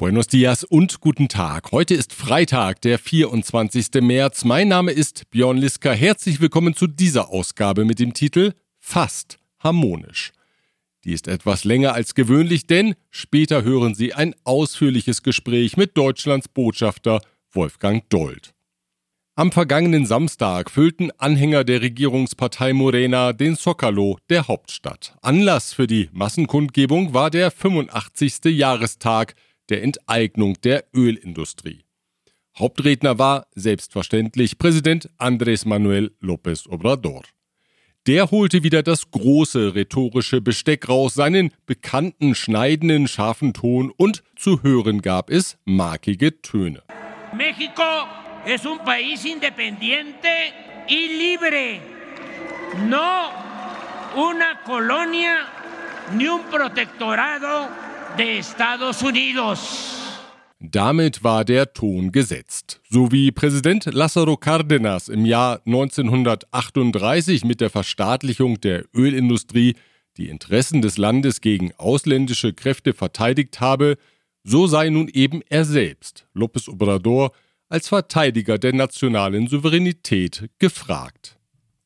Buenos 0.00 0.28
dias 0.28 0.62
und 0.62 1.00
guten 1.00 1.26
Tag. 1.26 1.72
Heute 1.72 1.94
ist 1.94 2.12
Freitag, 2.12 2.80
der 2.82 3.00
24. 3.00 4.00
März. 4.00 4.44
Mein 4.44 4.68
Name 4.68 4.92
ist 4.92 5.28
Björn 5.32 5.56
Liska. 5.56 5.90
Herzlich 5.90 6.40
willkommen 6.40 6.76
zu 6.76 6.86
dieser 6.86 7.30
Ausgabe 7.30 7.84
mit 7.84 7.98
dem 7.98 8.14
Titel 8.14 8.52
Fast 8.78 9.38
harmonisch. 9.58 10.30
Die 11.02 11.12
ist 11.12 11.26
etwas 11.26 11.64
länger 11.64 11.94
als 11.94 12.14
gewöhnlich, 12.14 12.68
denn 12.68 12.94
später 13.10 13.64
hören 13.64 13.96
Sie 13.96 14.14
ein 14.14 14.36
ausführliches 14.44 15.24
Gespräch 15.24 15.76
mit 15.76 15.96
Deutschlands 15.96 16.46
Botschafter 16.46 17.20
Wolfgang 17.50 18.08
Dold. 18.08 18.54
Am 19.34 19.50
vergangenen 19.50 20.06
Samstag 20.06 20.70
füllten 20.70 21.10
Anhänger 21.18 21.64
der 21.64 21.82
Regierungspartei 21.82 22.72
Morena 22.72 23.32
den 23.32 23.56
Zocalo 23.56 24.18
der 24.30 24.46
Hauptstadt. 24.46 25.16
Anlass 25.22 25.72
für 25.72 25.88
die 25.88 26.08
Massenkundgebung 26.12 27.14
war 27.14 27.30
der 27.30 27.50
85. 27.50 28.44
Jahrestag 28.44 29.34
der 29.68 29.82
Enteignung 29.82 30.60
der 30.62 30.84
Ölindustrie. 30.94 31.84
Hauptredner 32.58 33.18
war 33.18 33.46
selbstverständlich 33.54 34.58
Präsident 34.58 35.10
Andrés 35.18 35.66
Manuel 35.66 36.10
López 36.20 36.68
Obrador. 36.68 37.22
Der 38.06 38.30
holte 38.30 38.62
wieder 38.62 38.82
das 38.82 39.10
große 39.10 39.74
rhetorische 39.74 40.40
Besteck 40.40 40.88
raus, 40.88 41.14
seinen 41.14 41.50
bekannten 41.66 42.34
schneidenden, 42.34 43.06
scharfen 43.06 43.52
Ton 43.52 43.92
und 43.96 44.22
zu 44.34 44.62
hören 44.62 45.02
gab 45.02 45.30
es 45.30 45.58
markige 45.64 46.40
Töne. 46.40 46.82
México 47.36 48.08
es 48.46 48.64
un 48.64 48.78
país 48.78 49.24
independiente 49.26 50.28
y 50.88 51.08
libre, 51.18 51.80
no 52.88 53.30
una 54.16 54.62
colonia 54.64 55.46
ni 56.16 56.26
un 56.26 56.42
protectorado 56.44 57.68
de 58.16 58.38
Estados 58.38 59.02
Unidos. 59.02 59.96
Damit 60.60 61.22
war 61.22 61.44
der 61.44 61.72
Ton 61.72 62.10
gesetzt. 62.10 62.80
So 62.88 63.12
wie 63.12 63.30
Präsident 63.30 63.84
Lázaro 63.84 64.36
Cárdenas 64.40 65.08
im 65.08 65.24
Jahr 65.24 65.60
1938 65.66 67.44
mit 67.44 67.60
der 67.60 67.70
Verstaatlichung 67.70 68.60
der 68.60 68.84
Ölindustrie 68.94 69.74
die 70.16 70.28
Interessen 70.28 70.82
des 70.82 70.96
Landes 70.96 71.40
gegen 71.40 71.72
ausländische 71.76 72.52
Kräfte 72.52 72.92
verteidigt 72.92 73.60
habe, 73.60 73.96
so 74.42 74.66
sei 74.66 74.88
nun 74.88 75.08
eben 75.08 75.42
er 75.48 75.64
selbst, 75.64 76.26
López 76.34 76.68
Obrador, 76.68 77.32
als 77.68 77.88
Verteidiger 77.88 78.58
der 78.58 78.72
nationalen 78.72 79.46
Souveränität 79.46 80.50
gefragt. 80.58 81.38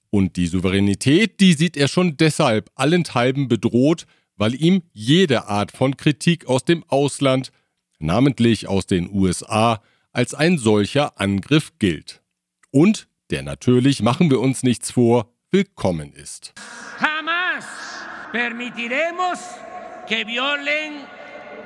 Und 0.09 0.36
die 0.36 0.47
Souveränität, 0.47 1.41
die 1.41 1.53
sieht 1.55 1.77
er 1.77 1.89
schon 1.89 2.17
deshalb 2.17 2.70
allenthalben 2.75 3.48
bedroht, 3.48 4.07
weil 4.43 4.61
ihm 4.61 4.83
jede 4.93 5.47
Art 5.47 5.71
von 5.71 5.97
Kritik 5.97 6.47
aus 6.47 6.65
dem 6.65 6.83
Ausland, 6.89 7.53
namentlich 8.01 8.67
aus 8.67 8.89
den 8.89 9.09
USA, 9.09 9.81
als 10.11 10.35
ein 10.35 10.59
solcher 10.59 11.21
Angriff 11.21 11.79
gilt. 11.79 12.23
Und 12.73 13.07
der 13.31 13.45
natürlich, 13.45 14.03
machen 14.03 14.33
wir 14.33 14.41
uns 14.41 14.65
nichts 14.65 14.91
vor, 14.91 15.33
willkommen 15.53 16.13
ist. 16.13 16.55
Jamás 17.01 17.65
permitiremos 18.33 19.39
que 20.09 20.27
violen 20.27 21.07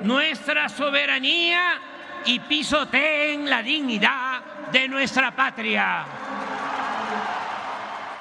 nuestra 0.03 0.69
soberanía 0.69 1.81
y 2.27 2.37
pisoteen 2.47 3.49
la 3.49 3.63
dignidad 3.63 4.71
de 4.71 4.87
nuestra 4.87 5.35
patria. 5.35 6.05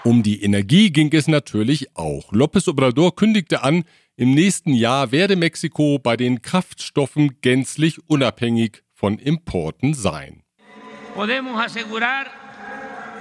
Um 0.02 0.22
die 0.22 0.42
Energie 0.42 0.90
ging 0.92 1.12
es 1.12 1.28
natürlich 1.28 1.94
auch. 1.94 2.32
López 2.32 2.68
Obrador 2.68 3.16
kündigte 3.16 3.62
an, 3.62 3.84
im 4.16 4.32
nächsten 4.34 4.72
Jahr 4.72 5.12
werde 5.12 5.36
Mexiko 5.36 5.98
bei 5.98 6.16
den 6.16 6.40
Kraftstoffen 6.40 7.40
gänzlich 7.42 7.98
unabhängig 8.08 8.82
von 8.94 9.18
Importen 9.18 9.94
sein. 9.94 10.42
Podemos 11.14 11.60
asegurar 11.60 12.26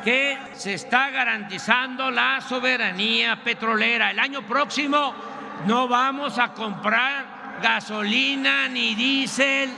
que 0.04 0.38
se 0.54 0.74
está 0.74 1.10
garantizando 1.10 2.12
la 2.12 2.42
soberanía 2.42 3.44
petrolera. 3.44 4.12
El 4.12 4.20
año 4.20 4.42
próximo 4.48 5.14
no 5.68 5.88
vamos 5.88 6.38
a 6.38 6.54
comprar 6.54 7.60
gasolina 7.62 8.68
ni 8.70 8.96
diésel 8.96 9.70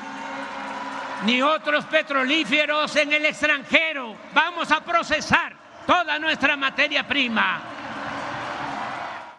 ni 1.25 1.41
otros 1.41 1.85
petrolíferos 1.85 2.95
en 2.95 3.13
el 3.13 3.25
extranjero. 3.25 4.15
Vamos 4.35 4.71
a 4.71 4.83
procesar 4.83 5.55
toda 5.87 6.19
nuestra 6.19 6.55
materia 6.55 7.07
prima. 7.07 7.61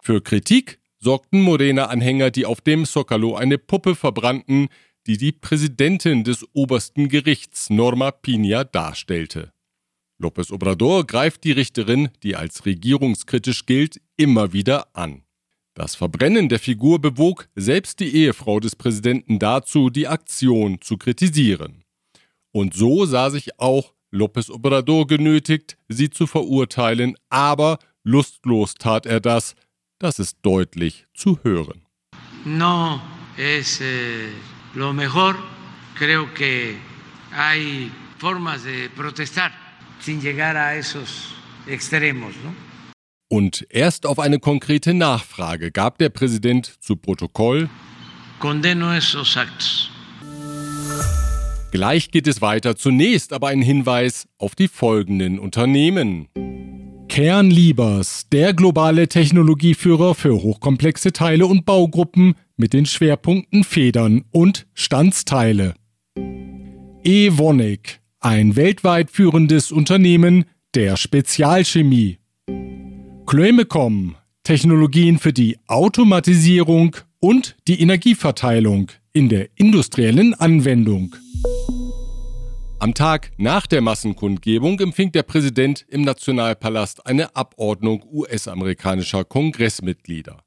Für 0.01 0.21
Kritik 0.21 0.79
sorgten 0.99 1.41
Morena-Anhänger, 1.41 2.31
die 2.31 2.45
auf 2.45 2.61
dem 2.61 2.85
Zocalo 2.85 3.35
eine 3.35 3.57
Puppe 3.57 3.95
verbrannten, 3.95 4.67
die 5.07 5.17
die 5.17 5.31
Präsidentin 5.31 6.23
des 6.23 6.45
obersten 6.53 7.09
Gerichts 7.09 7.69
Norma 7.69 8.11
Pina 8.11 8.63
darstellte. 8.63 9.51
López 10.21 10.51
Obrador 10.51 11.07
greift 11.07 11.45
die 11.45 11.53
Richterin, 11.53 12.09
die 12.23 12.35
als 12.35 12.65
regierungskritisch 12.65 13.65
gilt, 13.65 14.01
immer 14.17 14.51
wieder 14.51 14.93
an. 14.93 15.23
Das 15.73 15.95
Verbrennen 15.95 16.49
der 16.49 16.59
Figur 16.59 16.99
bewog 16.99 17.47
selbst 17.55 18.01
die 18.01 18.13
Ehefrau 18.13 18.59
des 18.59 18.75
Präsidenten 18.75 19.39
dazu, 19.39 19.89
die 19.89 20.07
Aktion 20.07 20.81
zu 20.81 20.97
kritisieren. 20.97 21.85
Und 22.51 22.73
so 22.73 23.05
sah 23.05 23.29
sich 23.29 23.57
auch 23.59 23.93
López 24.11 24.51
Obrador 24.51 25.07
genötigt, 25.07 25.77
sie 25.87 26.09
zu 26.09 26.27
verurteilen, 26.27 27.15
aber 27.29 27.79
lustlos 28.03 28.73
tat 28.73 29.05
er 29.05 29.21
das, 29.21 29.55
das 29.99 30.19
ist 30.19 30.37
deutlich 30.41 31.05
zu 31.13 31.39
hören. 31.43 31.85
No 32.45 33.01
es 33.37 33.81
eh, 33.81 34.29
lo 34.73 34.93
mejor. 34.93 35.35
Creo 35.95 36.33
que 36.33 36.77
hay 37.31 37.91
formas 38.17 38.63
de 38.63 38.89
protestar 38.89 39.51
sin 39.99 40.21
llegar 40.21 40.55
a 40.55 40.75
esos 40.75 41.33
extremos, 41.67 42.33
¿no? 42.43 42.53
Und 43.31 43.67
erst 43.69 44.07
auf 44.07 44.17
eine 44.17 44.39
konkrete 44.39 44.93
Nachfrage 44.93 45.71
gab 45.71 45.99
der 45.99 46.09
Präsident 46.09 46.65
zu 46.81 46.95
Protokoll 46.95 47.69
Condeno 48.39 48.93
esos 48.93 49.37
actos. 49.37 49.91
Gleich 51.71 52.09
geht 52.09 52.27
es 52.27 52.41
weiter. 52.41 52.75
Zunächst 52.75 53.33
aber 53.33 53.49
ein 53.49 53.61
Hinweis 53.61 54.27
auf 54.39 54.55
die 54.55 54.67
folgenden 54.67 55.37
Unternehmen. 55.37 56.29
Kernliebers, 57.09 58.27
der 58.31 58.53
globale 58.53 59.07
Technologieführer 59.07 60.13
für 60.13 60.41
hochkomplexe 60.41 61.11
Teile 61.11 61.47
und 61.47 61.65
Baugruppen 61.65 62.35
mit 62.55 62.71
den 62.71 62.85
Schwerpunkten 62.85 63.63
Federn 63.63 64.23
und 64.31 64.67
Standsteile. 64.75 65.73
Evonik, 67.03 67.99
ein 68.19 68.55
weltweit 68.55 69.09
führendes 69.09 69.71
Unternehmen 69.71 70.45
der 70.75 70.97
Spezialchemie. 70.97 72.19
Klömecom, 73.25 74.15
Technologien 74.43 75.17
für 75.17 75.33
die 75.33 75.57
Automatisierung 75.67 76.95
und 77.19 77.57
die 77.67 77.81
Energieverteilung 77.81 78.91
in 79.13 79.29
der 79.29 79.49
industriellen 79.55 80.35
Anwendung. 80.35 81.15
Am 82.81 82.93
Tag 82.93 83.31
nach 83.35 83.67
der 83.67 83.81
Massenkundgebung 83.81 84.79
empfing 84.79 85.11
der 85.11 85.23
Präsident 85.23 85.85
im 85.89 86.03
Nationalpalast 86.03 87.05
eine 87.05 87.35
Abordnung 87.35 88.05
US-amerikanischer 88.09 89.25
Kongressmitglieder. 89.25 90.45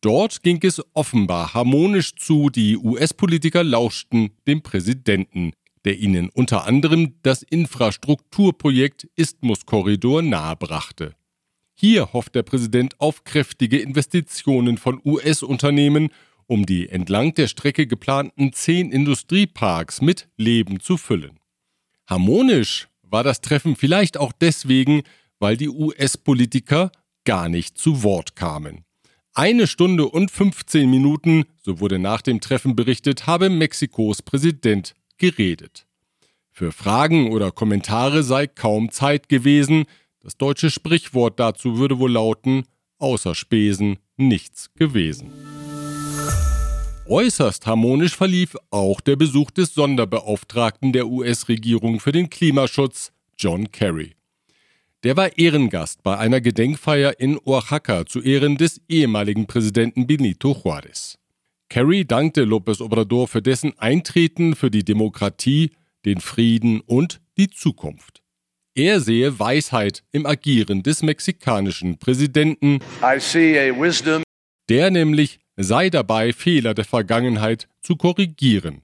Dort 0.00 0.42
ging 0.42 0.60
es 0.62 0.82
offenbar 0.94 1.52
harmonisch 1.52 2.14
zu, 2.14 2.48
die 2.48 2.78
US-Politiker 2.78 3.62
lauschten 3.64 4.30
dem 4.46 4.62
Präsidenten, 4.62 5.52
der 5.84 5.98
ihnen 5.98 6.30
unter 6.30 6.66
anderem 6.66 7.16
das 7.22 7.42
Infrastrukturprojekt 7.42 9.06
Isthmus-Korridor 9.16 10.22
nahebrachte. 10.22 11.16
Hier 11.74 12.14
hofft 12.14 12.34
der 12.34 12.44
Präsident 12.44 12.98
auf 12.98 13.24
kräftige 13.24 13.78
Investitionen 13.78 14.78
von 14.78 15.02
US-Unternehmen, 15.04 16.08
um 16.46 16.64
die 16.64 16.88
entlang 16.88 17.34
der 17.34 17.46
Strecke 17.46 17.86
geplanten 17.86 18.54
zehn 18.54 18.90
Industrieparks 18.90 20.00
mit 20.00 20.30
Leben 20.38 20.80
zu 20.80 20.96
füllen. 20.96 21.38
Harmonisch 22.08 22.88
war 23.02 23.22
das 23.22 23.42
Treffen 23.42 23.76
vielleicht 23.76 24.16
auch 24.16 24.32
deswegen, 24.32 25.02
weil 25.38 25.58
die 25.58 25.68
US-Politiker 25.68 26.90
gar 27.24 27.50
nicht 27.50 27.76
zu 27.76 28.02
Wort 28.02 28.34
kamen. 28.34 28.84
Eine 29.34 29.66
Stunde 29.66 30.08
und 30.08 30.30
15 30.30 30.90
Minuten, 30.90 31.44
so 31.62 31.80
wurde 31.80 31.98
nach 31.98 32.22
dem 32.22 32.40
Treffen 32.40 32.74
berichtet, 32.74 33.26
habe 33.26 33.50
Mexikos 33.50 34.22
Präsident 34.22 34.94
geredet. 35.18 35.86
Für 36.50 36.72
Fragen 36.72 37.30
oder 37.30 37.52
Kommentare 37.52 38.22
sei 38.22 38.46
kaum 38.46 38.90
Zeit 38.90 39.28
gewesen. 39.28 39.84
Das 40.20 40.38
deutsche 40.38 40.70
Sprichwort 40.70 41.38
dazu 41.38 41.76
würde 41.76 41.98
wohl 41.98 42.12
lauten, 42.12 42.64
außer 42.98 43.34
Spesen 43.34 43.98
nichts 44.16 44.70
gewesen. 44.74 45.30
Äußerst 47.10 47.66
harmonisch 47.66 48.14
verlief 48.14 48.54
auch 48.70 49.00
der 49.00 49.16
Besuch 49.16 49.50
des 49.50 49.72
Sonderbeauftragten 49.72 50.92
der 50.92 51.06
US-Regierung 51.06 52.00
für 52.00 52.12
den 52.12 52.28
Klimaschutz, 52.28 53.12
John 53.38 53.72
Kerry. 53.72 54.14
Der 55.04 55.16
war 55.16 55.38
Ehrengast 55.38 56.02
bei 56.02 56.18
einer 56.18 56.42
Gedenkfeier 56.42 57.18
in 57.18 57.38
Oaxaca 57.38 58.04
zu 58.04 58.20
Ehren 58.20 58.58
des 58.58 58.82
ehemaligen 58.90 59.46
Präsidenten 59.46 60.06
Benito 60.06 60.52
Juárez. 60.52 61.14
Kerry 61.70 62.04
dankte 62.04 62.44
López 62.44 62.82
Obrador 62.82 63.26
für 63.26 63.40
dessen 63.40 63.78
Eintreten 63.78 64.54
für 64.54 64.70
die 64.70 64.84
Demokratie, 64.84 65.70
den 66.04 66.20
Frieden 66.20 66.80
und 66.82 67.22
die 67.38 67.48
Zukunft. 67.48 68.22
Er 68.74 69.00
sehe 69.00 69.38
Weisheit 69.38 70.04
im 70.12 70.26
Agieren 70.26 70.82
des 70.82 71.02
mexikanischen 71.02 71.96
Präsidenten, 71.98 72.80
der 74.68 74.90
nämlich 74.90 75.40
sei 75.64 75.90
dabei, 75.90 76.32
Fehler 76.32 76.74
der 76.74 76.84
Vergangenheit 76.84 77.68
zu 77.82 77.96
korrigieren. 77.96 78.82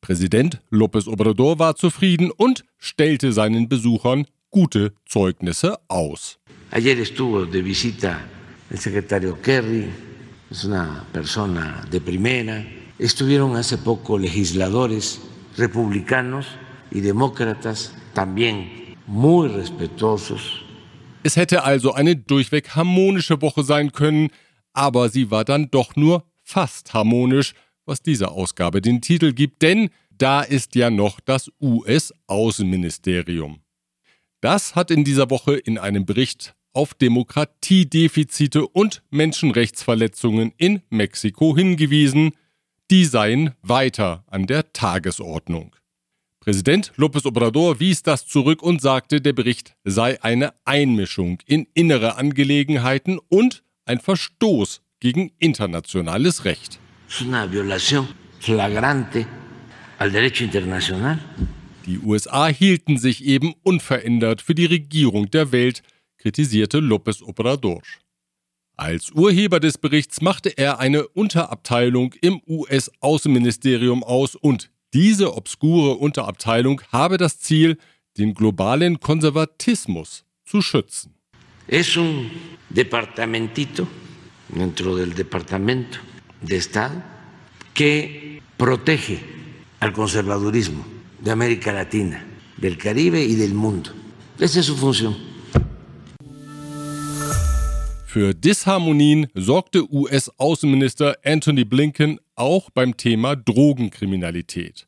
Präsident 0.00 0.60
López 0.70 1.08
Obrador 1.08 1.58
war 1.58 1.76
zufrieden 1.76 2.30
und 2.30 2.64
stellte 2.78 3.32
seinen 3.32 3.68
Besuchern 3.68 4.26
gute 4.50 4.92
Zeugnisse 5.06 5.78
aus. 5.88 6.38
Ayer 6.70 6.98
estuvo 6.98 7.44
de 7.44 7.64
visita 7.64 8.20
el 8.70 8.78
secretario 8.78 9.40
Kerry, 9.42 9.88
es 10.50 10.64
una 10.64 11.04
persona 11.12 11.84
de 11.90 12.00
primera. 12.00 12.64
Estuvieron 12.98 13.56
hace 13.56 13.78
poco 13.78 14.18
legisladores 14.18 15.20
republicanos 15.56 16.46
y 16.90 17.00
demócratas 17.00 17.92
también 18.14 18.96
muy 19.06 19.48
respetuosos. 19.48 20.64
Es 21.22 21.36
hätte 21.36 21.64
also 21.64 21.94
eine 21.94 22.16
durchweg 22.16 22.68
harmonische 22.74 23.40
Woche 23.42 23.62
sein 23.62 23.92
können, 23.92 24.30
aber 24.78 25.08
sie 25.08 25.32
war 25.32 25.44
dann 25.44 25.72
doch 25.72 25.96
nur 25.96 26.24
fast 26.44 26.94
harmonisch, 26.94 27.54
was 27.84 28.00
dieser 28.00 28.30
Ausgabe 28.30 28.80
den 28.80 29.00
Titel 29.00 29.32
gibt, 29.32 29.62
denn 29.62 29.90
da 30.10 30.42
ist 30.42 30.76
ja 30.76 30.88
noch 30.88 31.18
das 31.18 31.50
US-Außenministerium. 31.60 33.58
Das 34.40 34.76
hat 34.76 34.92
in 34.92 35.02
dieser 35.02 35.30
Woche 35.30 35.56
in 35.56 35.78
einem 35.78 36.06
Bericht 36.06 36.54
auf 36.72 36.94
Demokratiedefizite 36.94 38.68
und 38.68 39.02
Menschenrechtsverletzungen 39.10 40.52
in 40.56 40.82
Mexiko 40.90 41.56
hingewiesen, 41.56 42.30
die 42.88 43.04
seien 43.04 43.54
weiter 43.62 44.24
an 44.28 44.46
der 44.46 44.72
Tagesordnung. 44.72 45.74
Präsident 46.38 46.92
López 46.96 47.26
Obrador 47.26 47.80
wies 47.80 48.04
das 48.04 48.28
zurück 48.28 48.62
und 48.62 48.80
sagte, 48.80 49.20
der 49.20 49.32
Bericht 49.32 49.74
sei 49.82 50.22
eine 50.22 50.54
Einmischung 50.64 51.40
in 51.46 51.66
innere 51.74 52.16
Angelegenheiten 52.16 53.18
und 53.28 53.64
ein 53.88 54.00
Verstoß 54.00 54.80
gegen 55.00 55.32
internationales 55.38 56.44
Recht. 56.44 56.78
Die 61.86 61.98
USA 61.98 62.48
hielten 62.48 62.98
sich 62.98 63.24
eben 63.24 63.54
unverändert 63.62 64.42
für 64.42 64.54
die 64.54 64.66
Regierung 64.66 65.30
der 65.30 65.52
Welt, 65.52 65.82
kritisierte 66.18 66.78
López 66.78 67.22
Obrador. 67.22 67.82
Als 68.76 69.10
Urheber 69.10 69.58
des 69.58 69.78
Berichts 69.78 70.20
machte 70.20 70.50
er 70.56 70.78
eine 70.78 71.08
Unterabteilung 71.08 72.14
im 72.20 72.40
US-Außenministerium 72.46 74.04
aus 74.04 74.36
und 74.36 74.70
diese 74.94 75.34
obskure 75.34 75.94
Unterabteilung 75.96 76.80
habe 76.92 77.16
das 77.16 77.40
Ziel, 77.40 77.78
den 78.18 78.34
globalen 78.34 79.00
Konservatismus 79.00 80.24
zu 80.44 80.62
schützen. 80.62 81.17
Es 81.68 81.98
un 81.98 82.30
departamentito 82.70 83.86
dentro 84.48 84.96
del 84.96 85.14
Departamento 85.14 85.98
de 86.40 86.56
Estado 86.56 87.02
que 87.74 88.40
protege 88.56 89.20
al 89.78 89.92
conservadurismo 89.92 90.84
de 91.20 91.30
América 91.30 91.72
Latina, 91.72 92.24
del 92.56 92.78
Caribe 92.78 93.22
y 93.22 93.34
del 93.34 93.52
mundo. 93.52 93.90
Esa 94.38 94.60
es 94.60 94.66
su 94.66 94.76
función. 94.76 95.14
Für 98.06 98.32
Disharmonien 98.32 99.28
sorgte 99.36 99.82
US-Außenminister 99.82 101.18
Anthony 101.22 101.66
Blinken 101.66 102.18
auch 102.34 102.70
beim 102.70 102.96
Thema 102.96 103.36
Drogenkriminalität. 103.36 104.87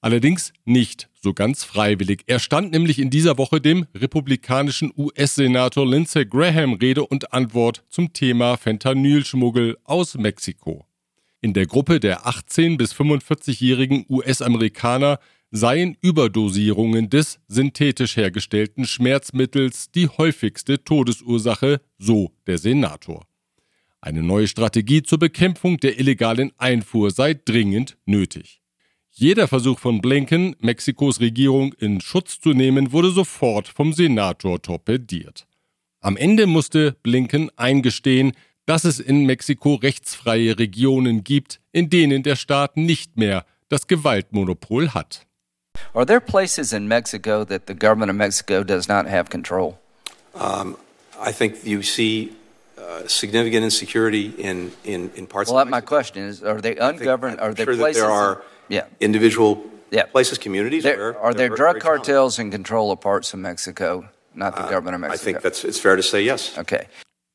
Allerdings 0.00 0.52
nicht 0.64 1.10
so 1.20 1.34
ganz 1.34 1.64
freiwillig. 1.64 2.22
Er 2.26 2.38
stand 2.38 2.72
nämlich 2.72 2.98
in 2.98 3.10
dieser 3.10 3.36
Woche 3.36 3.60
dem 3.60 3.86
republikanischen 3.94 4.92
US-Senator 4.96 5.86
Lindsey 5.86 6.24
Graham 6.24 6.74
Rede 6.74 7.04
und 7.04 7.34
Antwort 7.34 7.84
zum 7.90 8.12
Thema 8.12 8.56
Fentanylschmuggel 8.56 9.76
aus 9.84 10.16
Mexiko. 10.16 10.86
In 11.42 11.52
der 11.52 11.66
Gruppe 11.66 12.00
der 12.00 12.26
18- 12.26 12.78
bis 12.78 12.94
45-jährigen 12.94 14.06
US-Amerikaner 14.08 15.18
seien 15.50 15.96
Überdosierungen 16.00 17.10
des 17.10 17.40
synthetisch 17.48 18.16
hergestellten 18.16 18.86
Schmerzmittels 18.86 19.90
die 19.90 20.08
häufigste 20.08 20.82
Todesursache, 20.82 21.80
so 21.98 22.32
der 22.46 22.58
Senator. 22.58 23.26
Eine 24.00 24.22
neue 24.22 24.48
Strategie 24.48 25.02
zur 25.02 25.18
Bekämpfung 25.18 25.76
der 25.76 25.98
illegalen 25.98 26.52
Einfuhr 26.56 27.10
sei 27.10 27.34
dringend 27.34 27.98
nötig. 28.06 28.59
Jeder 29.12 29.48
Versuch 29.48 29.78
von 29.78 30.00
Blinken, 30.00 30.54
Mexikos 30.60 31.20
Regierung 31.20 31.74
in 31.74 32.00
Schutz 32.00 32.40
zu 32.40 32.50
nehmen, 32.50 32.92
wurde 32.92 33.10
sofort 33.10 33.68
vom 33.68 33.92
Senator 33.92 34.62
torpediert. 34.62 35.46
Am 36.00 36.16
Ende 36.16 36.46
musste 36.46 36.92
Blinken 37.02 37.50
eingestehen, 37.56 38.32
dass 38.66 38.84
es 38.84 39.00
in 39.00 39.26
Mexiko 39.26 39.74
rechtsfreie 39.74 40.58
Regionen 40.58 41.24
gibt, 41.24 41.60
in 41.72 41.90
denen 41.90 42.22
der 42.22 42.36
Staat 42.36 42.76
nicht 42.76 43.16
mehr 43.16 43.44
das 43.68 43.88
Gewaltmonopol 43.88 44.90
hat. 44.94 45.26
Are 45.92 46.06
there 46.06 46.20
places 46.20 46.72
in 46.72 46.86
Mexico 46.86 47.44
that 47.44 47.62
the 47.66 47.74
government 47.74 48.10
of 48.10 48.16
Mexico 48.16 48.62
does 48.62 48.88
not 48.88 49.06
have 49.06 49.28
control? 49.28 49.78
Um, 50.34 50.76
I 51.20 51.32
think 51.32 51.64
you 51.64 51.82
see 51.82 52.32
uh, 52.78 53.06
significant 53.06 53.64
insecurity 53.64 54.32
in, 54.38 54.72
in, 54.84 55.10
in 55.16 55.26
parts 55.26 55.50
well, 55.50 55.62
of 55.62 55.68
Mexico. 55.68 55.76
my 55.76 55.80
question 55.80 56.24
is, 56.24 56.42
are 56.42 56.60
they 56.60 56.76
ungoverned? 56.76 57.40
I'm 57.40 57.50
are 57.50 57.54
there 57.54 57.66
sure 57.66 57.76
places? 57.76 58.02
that 58.02 58.08
there 58.08 58.14
are 58.14 58.42
yeah. 58.70 58.86
individual 59.00 59.58
Yeah. 59.92 60.06
places, 60.12 60.38
communities 60.38 60.84
There- 60.84 60.96
where 60.98 61.18
are 61.20 61.34
there 61.34 61.48
drug 61.48 61.80
common. 61.80 62.02
cartels 62.02 62.38
in 62.38 62.50
control 62.50 62.92
of 62.92 63.00
parts 63.00 63.34
of 63.34 63.40
Mexico, 63.40 64.04
not 64.34 64.54
the 64.54 64.62
government 64.62 64.94
of 64.96 65.02
Uh, 65.02 65.06
I 65.06 65.08
Mexico? 65.08 65.24
think 65.24 65.42
that's 65.42 65.64
it's 65.64 65.80
fair 65.80 65.96
to 65.96 66.02
say 66.02 66.22
yes. 66.24 66.56
okay. 66.56 66.86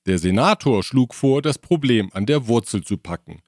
Der 0.08 0.18
Senator 0.20 0.82
schlug 0.84 1.14
vor, 1.14 1.42
das 1.42 1.58
Problem 1.58 2.10
an 2.14 2.26
der 2.26 2.48
Wurzel 2.48 2.84
zu 2.84 2.98
packen. 2.98 3.42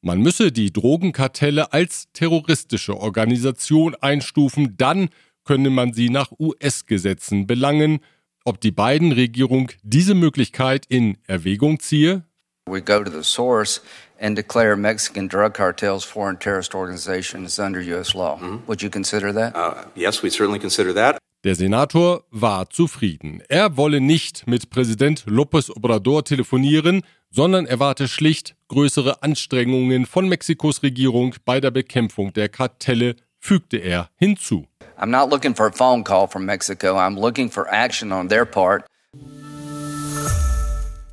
Man 0.00 0.20
müsse 0.20 0.52
die 0.52 0.72
Drogenkartelle 0.72 1.72
als 1.72 2.06
terroristische 2.12 2.96
Organisation 2.98 3.94
einstufen, 4.00 4.76
dann 4.76 5.08
könne 5.44 5.70
man 5.70 5.92
sie 5.92 6.08
nach 6.10 6.30
US-Gesetzen 6.38 7.46
belangen. 7.46 7.98
Ob 8.44 8.60
die 8.60 8.72
beiden 8.72 9.12
Regierung 9.12 9.70
diese 9.82 10.14
Möglichkeit 10.14 10.86
in 10.88 11.16
Erwägung 11.26 11.78
ziehe? 11.80 12.24
We 12.68 12.80
go 12.80 13.02
to 13.02 13.10
the 13.10 13.24
source 13.24 13.80
and 14.20 14.36
declare 14.36 14.76
Mexican 14.76 15.26
drug 15.26 15.54
cartels 15.54 16.04
foreign 16.04 16.36
terrorist 16.36 16.74
organizations 16.74 17.58
under 17.58 17.80
U.S. 17.80 18.14
law. 18.14 18.38
Would 18.68 18.82
you 18.82 18.88
consider 18.88 19.32
that? 19.32 19.56
Uh, 19.56 19.84
yes, 19.96 20.22
we 20.22 20.30
certainly 20.30 20.60
consider 20.60 20.92
that. 20.94 21.18
Der 21.42 21.56
Senator 21.56 22.22
war 22.30 22.70
zufrieden. 22.70 23.42
Er 23.48 23.76
wolle 23.76 24.00
nicht 24.00 24.46
mit 24.46 24.70
Präsident 24.70 25.24
López 25.26 25.70
Obrador 25.70 26.24
telefonieren, 26.24 27.02
sondern 27.32 27.66
erwarte 27.66 28.06
schlicht 28.06 28.54
größere 28.68 29.24
Anstrengungen 29.24 30.06
von 30.06 30.28
Mexikos 30.28 30.84
Regierung 30.84 31.34
bei 31.44 31.60
der 31.60 31.72
Bekämpfung 31.72 32.32
der 32.32 32.48
Kartelle, 32.48 33.16
fügte 33.40 33.78
er 33.78 34.08
hinzu. 34.14 34.68
I'm 34.96 35.06
not 35.06 35.30
looking 35.30 35.52
for 35.52 35.66
a 35.66 35.72
phone 35.72 36.04
call 36.04 36.28
from 36.28 36.44
Mexico. 36.44 36.96
I'm 36.96 37.18
looking 37.18 37.50
for 37.50 37.66
action 37.68 38.12
on 38.12 38.28
their 38.28 38.46
part. 38.46 38.84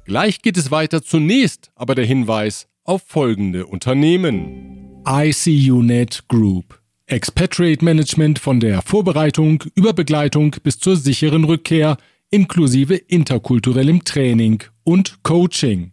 Gleich 0.10 0.42
geht 0.42 0.58
es 0.58 0.72
weiter 0.72 1.04
zunächst, 1.04 1.70
aber 1.76 1.94
der 1.94 2.04
Hinweis 2.04 2.68
auf 2.84 3.04
folgende 3.06 3.68
Unternehmen. 3.68 5.04
ICUNet 5.08 6.28
Group. 6.28 6.80
Expatriate 7.06 7.86
Management 7.86 8.40
von 8.40 8.60
der 8.60 8.82
Vorbereitung 8.82 9.64
über 9.76 9.94
Begleitung 9.94 10.56
bis 10.64 10.80
zur 10.80 10.98
sicheren 10.98 11.44
Rückkehr 11.44 11.98
inklusive 12.32 12.96
interkulturellem 12.96 14.04
Training 14.04 14.64
und 14.84 15.22
Coaching. 15.22 15.92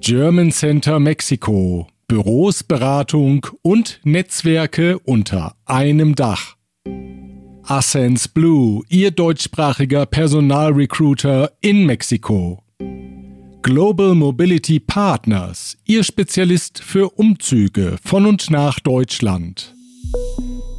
German 0.00 0.50
Center 0.50 0.98
Mexiko. 0.98 1.86
Büros, 2.08 2.64
Beratung 2.64 3.46
und 3.62 4.00
Netzwerke 4.02 4.98
unter 4.98 5.54
einem 5.64 6.16
Dach. 6.16 6.56
Ascens 7.62 8.26
Blue, 8.26 8.82
Ihr 8.88 9.12
deutschsprachiger 9.12 10.06
Personalrecruiter 10.06 11.52
in 11.60 11.86
Mexiko. 11.86 12.64
Global 13.66 14.14
Mobility 14.14 14.78
Partners, 14.78 15.76
Ihr 15.86 16.04
Spezialist 16.04 16.78
für 16.78 17.10
Umzüge 17.18 17.96
von 18.00 18.24
und 18.24 18.48
nach 18.48 18.78
Deutschland. 18.78 19.74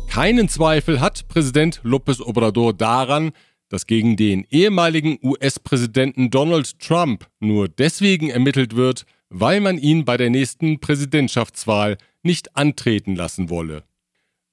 Keinen 0.09 0.47
Zweifel 0.47 1.01
hat 1.01 1.27
Präsident 1.27 1.81
López 1.83 2.21
Obrador 2.21 2.71
daran, 2.71 3.33
dass 3.67 3.87
gegen 3.87 4.15
den 4.15 4.47
ehemaligen 4.51 5.19
US-Präsidenten 5.21 6.29
Donald 6.29 6.79
Trump 6.79 7.27
nur 7.41 7.67
deswegen 7.67 8.29
ermittelt 8.29 8.77
wird, 8.77 9.05
weil 9.27 9.59
man 9.59 9.77
ihn 9.77 10.05
bei 10.05 10.15
der 10.15 10.29
nächsten 10.29 10.79
Präsidentschaftswahl 10.79 11.97
nicht 12.23 12.55
antreten 12.55 13.17
lassen 13.17 13.49
wolle. 13.49 13.83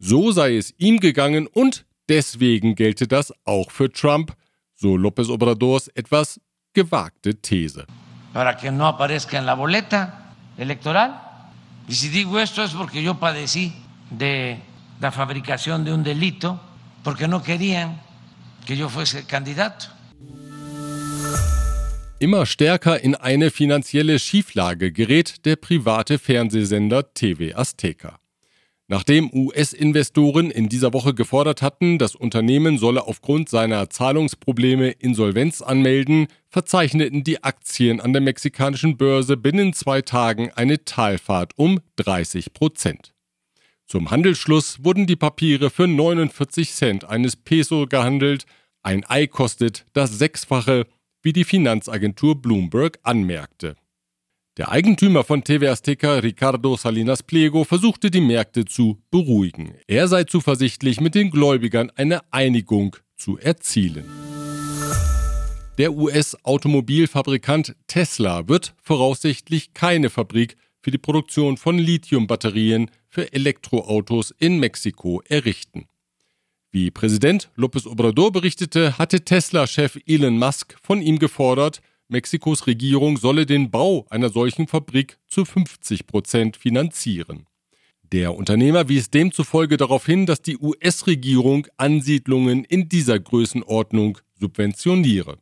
So 0.01 0.33
sei 0.33 0.57
es 0.57 0.75
ihm 0.77 0.99
gegangen 0.99 1.47
und 1.47 1.87
deswegen 2.09 2.75
gelte 2.75 3.07
das 3.07 3.33
auch 3.45 3.71
für 3.71 3.93
Trump, 3.93 4.35
so 4.75 4.97
López 4.97 5.31
Obradors 5.31 5.87
etwas 5.87 6.41
gewagte 6.73 7.37
These. 7.37 7.87
Para 8.35 8.59
que 8.59 8.71
no 8.71 8.87
aparezca 8.87 9.39
en 9.39 9.47
la 9.47 9.55
boleta 9.55 10.33
electoral 10.59 11.25
Y 11.89 11.95
si 11.95 12.09
digo 12.09 12.41
esto 12.41 12.63
es 12.65 12.73
porque 12.73 13.03
yo 13.03 13.15
padecí 13.15 13.73
de 14.11 14.59
la 15.01 15.13
fabricación 15.13 15.85
de 15.85 15.93
un 15.93 16.03
delito, 16.03 16.61
porque 17.03 17.29
no 17.29 17.43
querían 17.43 18.01
que 18.65 18.77
yo 18.77 18.89
fuese 18.89 19.27
candidato. 19.27 19.87
Immer 22.21 22.47
stärker 22.47 23.05
in 23.05 23.17
eine 23.17 23.51
finanzielle 23.51 24.19
Schieflage 24.19 24.93
gerät 24.93 25.45
der 25.45 25.57
private 25.57 26.19
Fernsehsender 26.19 27.03
TV 27.13 27.53
Azteca. 27.55 28.19
Nachdem 28.87 29.31
US-Investoren 29.33 30.51
in 30.51 30.69
dieser 30.69 30.93
Woche 30.93 31.15
gefordert 31.15 31.63
hatten, 31.63 31.99
das 31.99 32.15
Unternehmen 32.15 32.77
solle 32.77 33.07
aufgrund 33.07 33.49
seiner 33.49 33.89
Zahlungsprobleme 33.89 34.91
Insolvenz 34.91 35.63
anmelden, 35.63 36.27
verzeichneten 36.51 37.25
die 37.25 37.43
Aktien 37.43 38.01
an 38.01 38.13
der 38.13 38.21
mexikanischen 38.21 38.99
Börse 38.99 39.39
binnen 39.39 39.73
zwei 39.73 40.03
Tagen 40.03 40.51
eine 40.55 40.85
Talfahrt 40.85 41.53
um 41.57 41.81
30 41.97 42.53
Prozent. 42.53 43.15
Zum 43.87 44.11
Handelsschluss 44.11 44.85
wurden 44.85 45.07
die 45.07 45.17
Papiere 45.17 45.71
für 45.71 45.87
49 45.87 46.73
Cent 46.73 47.05
eines 47.05 47.37
Peso 47.37 47.87
gehandelt, 47.87 48.45
ein 48.83 49.03
Ei 49.09 49.27
kostet 49.27 49.87
das 49.95 50.19
Sechsfache, 50.19 50.87
wie 51.23 51.33
die 51.33 51.45
Finanzagentur 51.45 52.41
Bloomberg 52.41 52.99
anmerkte. 53.03 53.77
Der 54.57 54.71
Eigentümer 54.71 55.25
von 55.25 55.43
TV 55.43 55.67
Azteca, 55.67 56.19
Ricardo 56.19 56.77
Salinas 56.77 57.25
Pliego, 57.25 57.65
versuchte 57.65 58.09
die 58.09 58.21
Märkte 58.21 58.65
zu 58.65 59.03
beruhigen. 59.11 59.75
Er 59.89 60.07
sei 60.07 60.23
zuversichtlich, 60.23 61.01
mit 61.01 61.17
den 61.17 61.33
Gläubigern 61.33 61.91
eine 61.97 62.21
Einigung 62.33 62.95
zu 63.17 63.37
erzielen. 63.37 64.05
Der 65.77 65.93
US-Automobilfabrikant 65.93 67.75
Tesla 67.89 68.47
wird 68.47 68.77
voraussichtlich 68.81 69.75
keine 69.75 70.09
Fabrik 70.09 70.57
für 70.81 70.93
die 70.93 70.99
Produktion 70.99 71.57
von 71.57 71.77
Lithiumbatterien 71.77 72.93
für 73.09 73.33
Elektroautos 73.33 74.33
in 74.39 74.61
Mexiko 74.61 75.21
errichten. 75.29 75.89
Wie 76.71 76.93
Präsident 76.93 77.51
López 77.57 77.89
Obrador 77.89 78.31
berichtete, 78.31 78.99
hatte 78.99 79.25
Tesla-Chef 79.25 79.99
Elon 80.07 80.39
Musk 80.39 80.77
von 80.81 81.03
ihm 81.03 81.19
gefordert, 81.19 81.81
Mexikos 82.09 82.67
Regierung 82.67 83.17
solle 83.17 83.47
den 83.47 83.71
Bau 83.71 84.07
einer 84.11 84.29
solchen 84.29 84.67
Fabrik 84.67 85.19
zu 85.27 85.45
50 85.45 86.07
Prozent 86.07 86.57
finanzieren. 86.57 87.47
Der 88.13 88.35
Unternehmer 88.35 88.89
wies 88.89 89.11
demzufolge 89.11 89.77
darauf 89.77 90.07
hin, 90.07 90.27
dass 90.27 90.43
die 90.43 90.59
US-Regierung 90.59 91.67
Ansiedlungen 91.79 92.65
in 92.65 92.89
dieser 92.89 93.19
Größenordnung 93.19 94.19
subventioniere. 94.39 95.39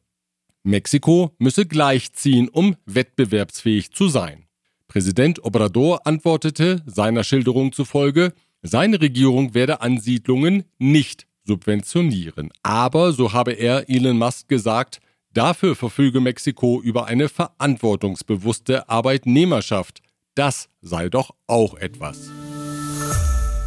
Mexiko 0.63 1.35
müsse 1.39 1.67
gleichziehen, 1.67 2.49
um 2.49 2.77
wettbewerbsfähig 2.87 3.91
zu 3.93 4.09
sein. 4.09 4.45
Präsident 4.87 5.45
Obrador 5.45 6.07
antwortete 6.07 6.83
seiner 6.87 7.25
Schilderung 7.25 7.73
zufolge, 7.73 8.33
seine 8.63 9.01
Regierung 9.01 9.55
werde 9.55 9.81
Ansiedlungen 9.81 10.65
nicht 10.79 11.27
subventionieren. 11.45 12.51
Aber, 12.63 13.13
so 13.13 13.33
habe 13.33 13.53
er 13.53 13.91
Elon 13.91 14.19
Musk 14.19 14.49
gesagt, 14.49 15.01
Dafür 15.35 15.75
verfüge 15.77 16.21
Mexiko 16.21 16.83
über 16.83 17.07
eine 17.07 17.31
verantwortungsbewusste 17.31 18.91
Arbeitnehmerschaft. 18.91 20.03
Das 20.35 20.69
sei 20.83 21.09
doch 21.09 21.31
auch 21.47 21.75
etwas. 21.75 22.31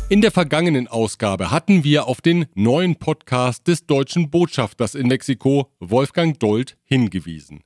In 0.08 0.22
der 0.22 0.32
vergangenen 0.32 0.88
Ausgabe 0.88 1.50
hatten 1.50 1.84
wir 1.84 2.06
auf 2.06 2.22
den 2.22 2.46
neuen 2.54 2.98
Podcast 2.98 3.68
des 3.68 3.88
deutschen 3.88 4.30
Botschafters 4.30 4.94
in 4.94 5.08
Mexiko, 5.08 5.72
Wolfgang 5.80 6.40
Dold, 6.40 6.78
hingewiesen. 6.84 7.64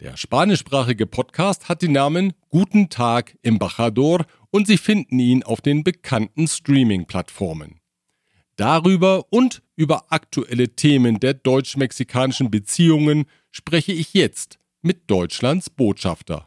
Der 0.00 0.16
spanischsprachige 0.16 1.06
Podcast 1.06 1.68
hat 1.68 1.82
den 1.82 1.92
Namen 1.92 2.32
Guten 2.48 2.88
Tag, 2.88 3.36
Embajador 3.42 4.24
und 4.50 4.66
Sie 4.66 4.78
finden 4.78 5.18
ihn 5.18 5.42
auf 5.42 5.60
den 5.60 5.84
bekannten 5.84 6.48
Streaming-Plattformen. 6.48 7.80
Darüber 8.56 9.24
und 9.30 9.62
über 9.74 10.12
aktuelle 10.12 10.68
Themen 10.68 11.18
der 11.18 11.34
deutsch-mexikanischen 11.34 12.52
Beziehungen 12.52 13.24
spreche 13.50 13.92
ich 13.92 14.14
jetzt 14.14 14.58
mit 14.80 15.10
Deutschlands 15.10 15.70
Botschafter. 15.70 16.46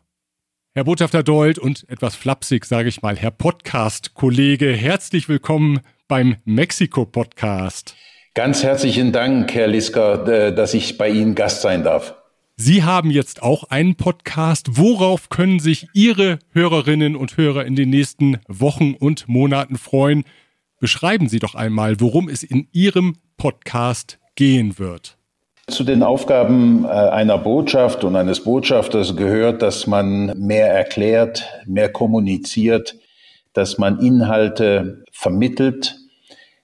Herr 0.73 0.85
Botschafter 0.85 1.21
Dold 1.21 1.59
und 1.59 1.89
etwas 1.89 2.15
flapsig 2.15 2.63
sage 2.63 2.87
ich 2.87 3.01
mal, 3.01 3.17
Herr 3.17 3.31
Podcast-Kollege, 3.31 4.71
herzlich 4.71 5.27
willkommen 5.27 5.81
beim 6.07 6.37
Mexiko-Podcast. 6.45 7.95
Ganz 8.35 8.63
herzlichen 8.63 9.11
Dank, 9.11 9.53
Herr 9.53 9.67
Lisker, 9.67 10.25
äh, 10.27 10.55
dass 10.55 10.73
ich 10.73 10.97
bei 10.97 11.09
Ihnen 11.09 11.35
Gast 11.35 11.61
sein 11.61 11.83
darf. 11.83 12.15
Sie 12.55 12.83
haben 12.83 13.11
jetzt 13.11 13.43
auch 13.43 13.65
einen 13.65 13.95
Podcast. 13.95 14.77
Worauf 14.77 15.27
können 15.27 15.59
sich 15.59 15.89
Ihre 15.93 16.39
Hörerinnen 16.53 17.17
und 17.17 17.35
Hörer 17.35 17.65
in 17.65 17.75
den 17.75 17.89
nächsten 17.89 18.39
Wochen 18.47 18.93
und 18.93 19.27
Monaten 19.27 19.77
freuen? 19.77 20.23
Beschreiben 20.79 21.27
Sie 21.27 21.39
doch 21.39 21.55
einmal, 21.55 21.99
worum 21.99 22.29
es 22.29 22.43
in 22.43 22.67
Ihrem 22.71 23.15
Podcast 23.37 24.19
gehen 24.35 24.77
wird. 24.77 25.17
Zu 25.67 25.83
den 25.83 26.03
Aufgaben 26.03 26.85
äh, 26.85 26.87
einer 26.87 27.39
Botschaft 27.39 28.03
und 28.03 28.15
eines 28.15 28.43
Botschafters 28.43 29.15
gehört, 29.15 29.63
dass 29.63 29.87
man 29.87 30.37
mehr 30.37 30.71
erklärt, 30.71 31.43
mehr 31.65 31.91
kommuniziert, 31.91 32.95
dass 33.53 33.79
man 33.79 33.99
Inhalte 33.99 35.03
vermittelt. 35.11 35.97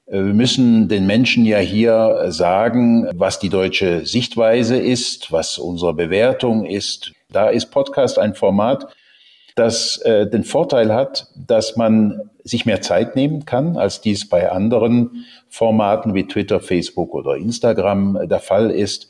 Äh, 0.06 0.18
wir 0.24 0.34
müssen 0.34 0.88
den 0.88 1.08
Menschen 1.08 1.44
ja 1.44 1.58
hier 1.58 2.28
sagen, 2.28 3.10
was 3.16 3.40
die 3.40 3.50
deutsche 3.50 4.06
Sichtweise 4.06 4.78
ist, 4.78 5.32
was 5.32 5.58
unsere 5.58 5.96
Bewertung 5.96 6.66
ist. 6.66 7.14
Da 7.32 7.50
ist 7.50 7.72
Podcast 7.72 8.20
ein 8.20 8.36
Format, 8.36 8.86
das 9.56 9.98
äh, 9.98 10.28
den 10.28 10.44
Vorteil 10.44 10.94
hat, 10.94 11.28
dass 11.36 11.76
man 11.76 12.30
sich 12.44 12.66
mehr 12.66 12.82
Zeit 12.82 13.16
nehmen 13.16 13.46
kann, 13.46 13.78
als 13.78 14.02
dies 14.02 14.28
bei 14.28 14.52
anderen 14.52 15.26
Formaten 15.48 16.14
wie 16.14 16.28
Twitter, 16.28 16.60
Facebook 16.60 17.14
oder 17.14 17.36
Instagram 17.36 18.16
äh, 18.16 18.28
der 18.28 18.40
Fall 18.40 18.72
ist. 18.72 19.10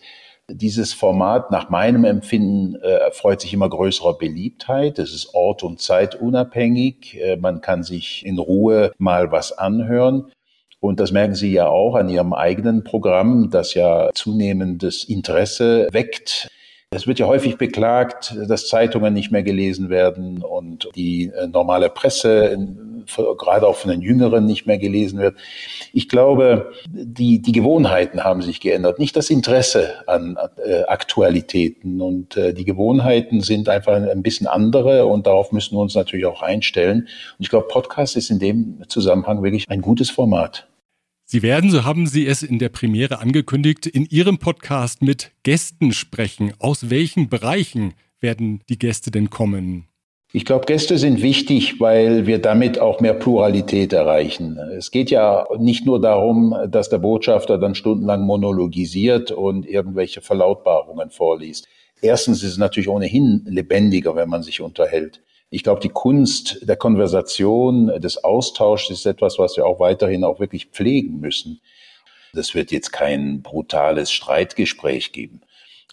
Dieses 0.49 0.91
Format 0.91 1.51
nach 1.51 1.69
meinem 1.69 2.03
Empfinden 2.03 2.75
äh, 2.75 2.87
erfreut 2.87 3.39
sich 3.39 3.53
immer 3.53 3.69
größerer 3.69 4.17
Beliebtheit. 4.17 4.99
Es 4.99 5.13
ist 5.13 5.33
ort- 5.33 5.63
und 5.63 5.81
zeitunabhängig. 5.81 7.17
Äh, 7.19 7.37
man 7.37 7.61
kann 7.61 7.83
sich 7.83 8.25
in 8.25 8.37
Ruhe 8.37 8.91
mal 8.97 9.31
was 9.31 9.57
anhören. 9.57 10.31
Und 10.81 10.99
das 10.99 11.13
merken 11.13 11.33
Sie 11.33 11.53
ja 11.53 11.67
auch 11.67 11.95
an 11.95 12.09
Ihrem 12.09 12.33
eigenen 12.33 12.83
Programm, 12.83 13.49
das 13.49 13.73
ja 13.73 14.09
zunehmendes 14.13 15.05
Interesse 15.05 15.87
weckt. 15.93 16.49
Es 16.95 17.07
wird 17.07 17.19
ja 17.19 17.27
häufig 17.27 17.57
beklagt, 17.57 18.35
dass 18.47 18.67
Zeitungen 18.67 19.13
nicht 19.13 19.31
mehr 19.31 19.43
gelesen 19.43 19.89
werden 19.89 20.43
und 20.43 20.89
die 20.95 21.31
äh, 21.35 21.47
normale 21.47 21.89
Presse, 21.89 22.57
gerade 23.37 23.67
auch 23.67 23.75
von 23.75 23.91
den 23.91 24.01
Jüngeren, 24.01 24.45
nicht 24.45 24.65
mehr 24.65 24.77
gelesen 24.77 25.19
wird. 25.19 25.35
Ich 25.91 26.07
glaube, 26.07 26.71
die, 26.87 27.41
die 27.41 27.51
Gewohnheiten 27.51 28.23
haben 28.23 28.41
sich 28.41 28.61
geändert, 28.61 28.99
nicht 28.99 29.15
das 29.15 29.29
Interesse 29.29 30.07
an 30.07 30.37
äh, 30.63 30.83
Aktualitäten. 30.83 32.01
Und 32.01 32.37
äh, 32.37 32.53
die 32.53 32.65
Gewohnheiten 32.65 33.41
sind 33.41 33.69
einfach 33.69 33.93
ein 33.93 34.23
bisschen 34.23 34.47
andere 34.47 35.05
und 35.05 35.27
darauf 35.27 35.51
müssen 35.51 35.75
wir 35.75 35.81
uns 35.81 35.95
natürlich 35.95 36.25
auch 36.25 36.41
einstellen. 36.41 37.01
Und 37.01 37.39
ich 37.39 37.49
glaube, 37.49 37.67
Podcast 37.67 38.15
ist 38.15 38.29
in 38.29 38.39
dem 38.39 38.83
Zusammenhang 38.87 39.43
wirklich 39.43 39.69
ein 39.69 39.81
gutes 39.81 40.09
Format. 40.09 40.67
Sie 41.33 41.41
werden, 41.41 41.71
so 41.71 41.83
haben 41.83 42.05
Sie 42.05 42.27
es 42.27 42.43
in 42.43 42.59
der 42.59 42.69
Premiere 42.69 43.17
angekündigt, 43.17 43.87
in 43.87 44.05
Ihrem 44.05 44.37
Podcast 44.37 45.01
mit 45.01 45.31
Gästen 45.41 45.91
sprechen. 45.91 46.53
Aus 46.59 46.91
welchen 46.91 47.27
Bereichen 47.27 47.95
werden 48.19 48.61
die 48.69 48.77
Gäste 48.77 49.09
denn 49.09 49.31
kommen? 49.31 49.87
Ich 50.31 50.45
glaube, 50.45 50.67
Gäste 50.67 50.99
sind 50.99 51.23
wichtig, 51.23 51.79
weil 51.79 52.27
wir 52.27 52.37
damit 52.37 52.77
auch 52.77 52.99
mehr 52.99 53.15
Pluralität 53.15 53.93
erreichen. 53.93 54.59
Es 54.77 54.91
geht 54.91 55.09
ja 55.09 55.47
nicht 55.57 55.87
nur 55.87 55.99
darum, 55.99 56.55
dass 56.69 56.89
der 56.89 56.99
Botschafter 56.99 57.57
dann 57.57 57.73
stundenlang 57.73 58.21
monologisiert 58.27 59.31
und 59.31 59.65
irgendwelche 59.65 60.21
Verlautbarungen 60.21 61.09
vorliest. 61.09 61.67
Erstens 61.99 62.43
ist 62.43 62.51
es 62.51 62.57
natürlich 62.59 62.89
ohnehin 62.89 63.41
lebendiger, 63.47 64.15
wenn 64.15 64.29
man 64.29 64.43
sich 64.43 64.61
unterhält. 64.61 65.23
Ich 65.53 65.63
glaube, 65.63 65.81
die 65.81 65.89
Kunst 65.89 66.67
der 66.67 66.77
Konversation, 66.77 68.01
des 68.01 68.23
Austauschs 68.23 68.89
ist 68.89 69.05
etwas, 69.05 69.37
was 69.37 69.55
wir 69.55 69.67
auch 69.67 69.79
weiterhin 69.79 70.23
auch 70.23 70.39
wirklich 70.39 70.65
pflegen 70.71 71.19
müssen. 71.19 71.61
Das 72.33 72.55
wird 72.55 72.71
jetzt 72.71 72.91
kein 72.91 73.43
brutales 73.43 74.11
Streitgespräch 74.11 75.11
geben. 75.11 75.41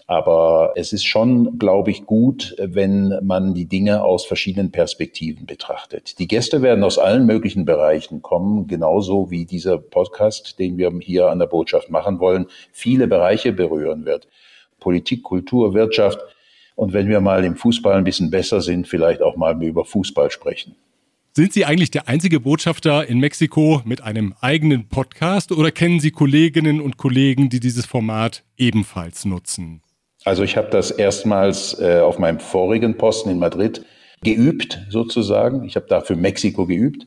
Aber 0.06 0.72
es 0.76 0.94
ist 0.94 1.04
schon, 1.04 1.58
glaube 1.58 1.90
ich, 1.90 2.06
gut, 2.06 2.56
wenn 2.58 3.18
man 3.22 3.52
die 3.52 3.66
Dinge 3.66 4.02
aus 4.02 4.24
verschiedenen 4.24 4.72
Perspektiven 4.72 5.44
betrachtet. 5.44 6.18
Die 6.18 6.26
Gäste 6.26 6.62
werden 6.62 6.82
aus 6.82 6.96
allen 6.96 7.26
möglichen 7.26 7.66
Bereichen 7.66 8.22
kommen, 8.22 8.66
genauso 8.66 9.30
wie 9.30 9.44
dieser 9.44 9.76
Podcast, 9.76 10.58
den 10.58 10.78
wir 10.78 10.90
hier 11.02 11.28
an 11.28 11.38
der 11.38 11.46
Botschaft 11.48 11.90
machen 11.90 12.18
wollen, 12.18 12.46
viele 12.72 13.06
Bereiche 13.06 13.52
berühren 13.52 14.06
wird. 14.06 14.26
Politik, 14.78 15.22
Kultur, 15.22 15.74
Wirtschaft. 15.74 16.18
Und 16.74 16.92
wenn 16.92 17.08
wir 17.08 17.20
mal 17.20 17.44
im 17.44 17.56
Fußball 17.56 17.96
ein 17.96 18.04
bisschen 18.04 18.30
besser 18.30 18.60
sind, 18.60 18.88
vielleicht 18.88 19.22
auch 19.22 19.36
mal 19.36 19.60
über 19.62 19.84
Fußball 19.84 20.30
sprechen. 20.30 20.76
Sind 21.32 21.52
Sie 21.52 21.64
eigentlich 21.64 21.92
der 21.92 22.08
einzige 22.08 22.40
Botschafter 22.40 23.06
in 23.06 23.20
Mexiko 23.20 23.82
mit 23.84 24.02
einem 24.02 24.34
eigenen 24.40 24.88
Podcast 24.88 25.52
oder 25.52 25.70
kennen 25.70 26.00
Sie 26.00 26.10
Kolleginnen 26.10 26.80
und 26.80 26.96
Kollegen, 26.96 27.48
die 27.50 27.60
dieses 27.60 27.86
Format 27.86 28.42
ebenfalls 28.56 29.24
nutzen? 29.24 29.82
Also 30.24 30.42
ich 30.42 30.56
habe 30.56 30.70
das 30.70 30.90
erstmals 30.90 31.78
äh, 31.80 32.00
auf 32.00 32.18
meinem 32.18 32.40
vorigen 32.40 32.96
Posten 32.96 33.30
in 33.30 33.38
Madrid 33.38 33.84
geübt 34.22 34.80
sozusagen. 34.90 35.64
Ich 35.64 35.76
habe 35.76 35.86
dafür 35.86 36.16
Mexiko 36.16 36.66
geübt. 36.66 37.06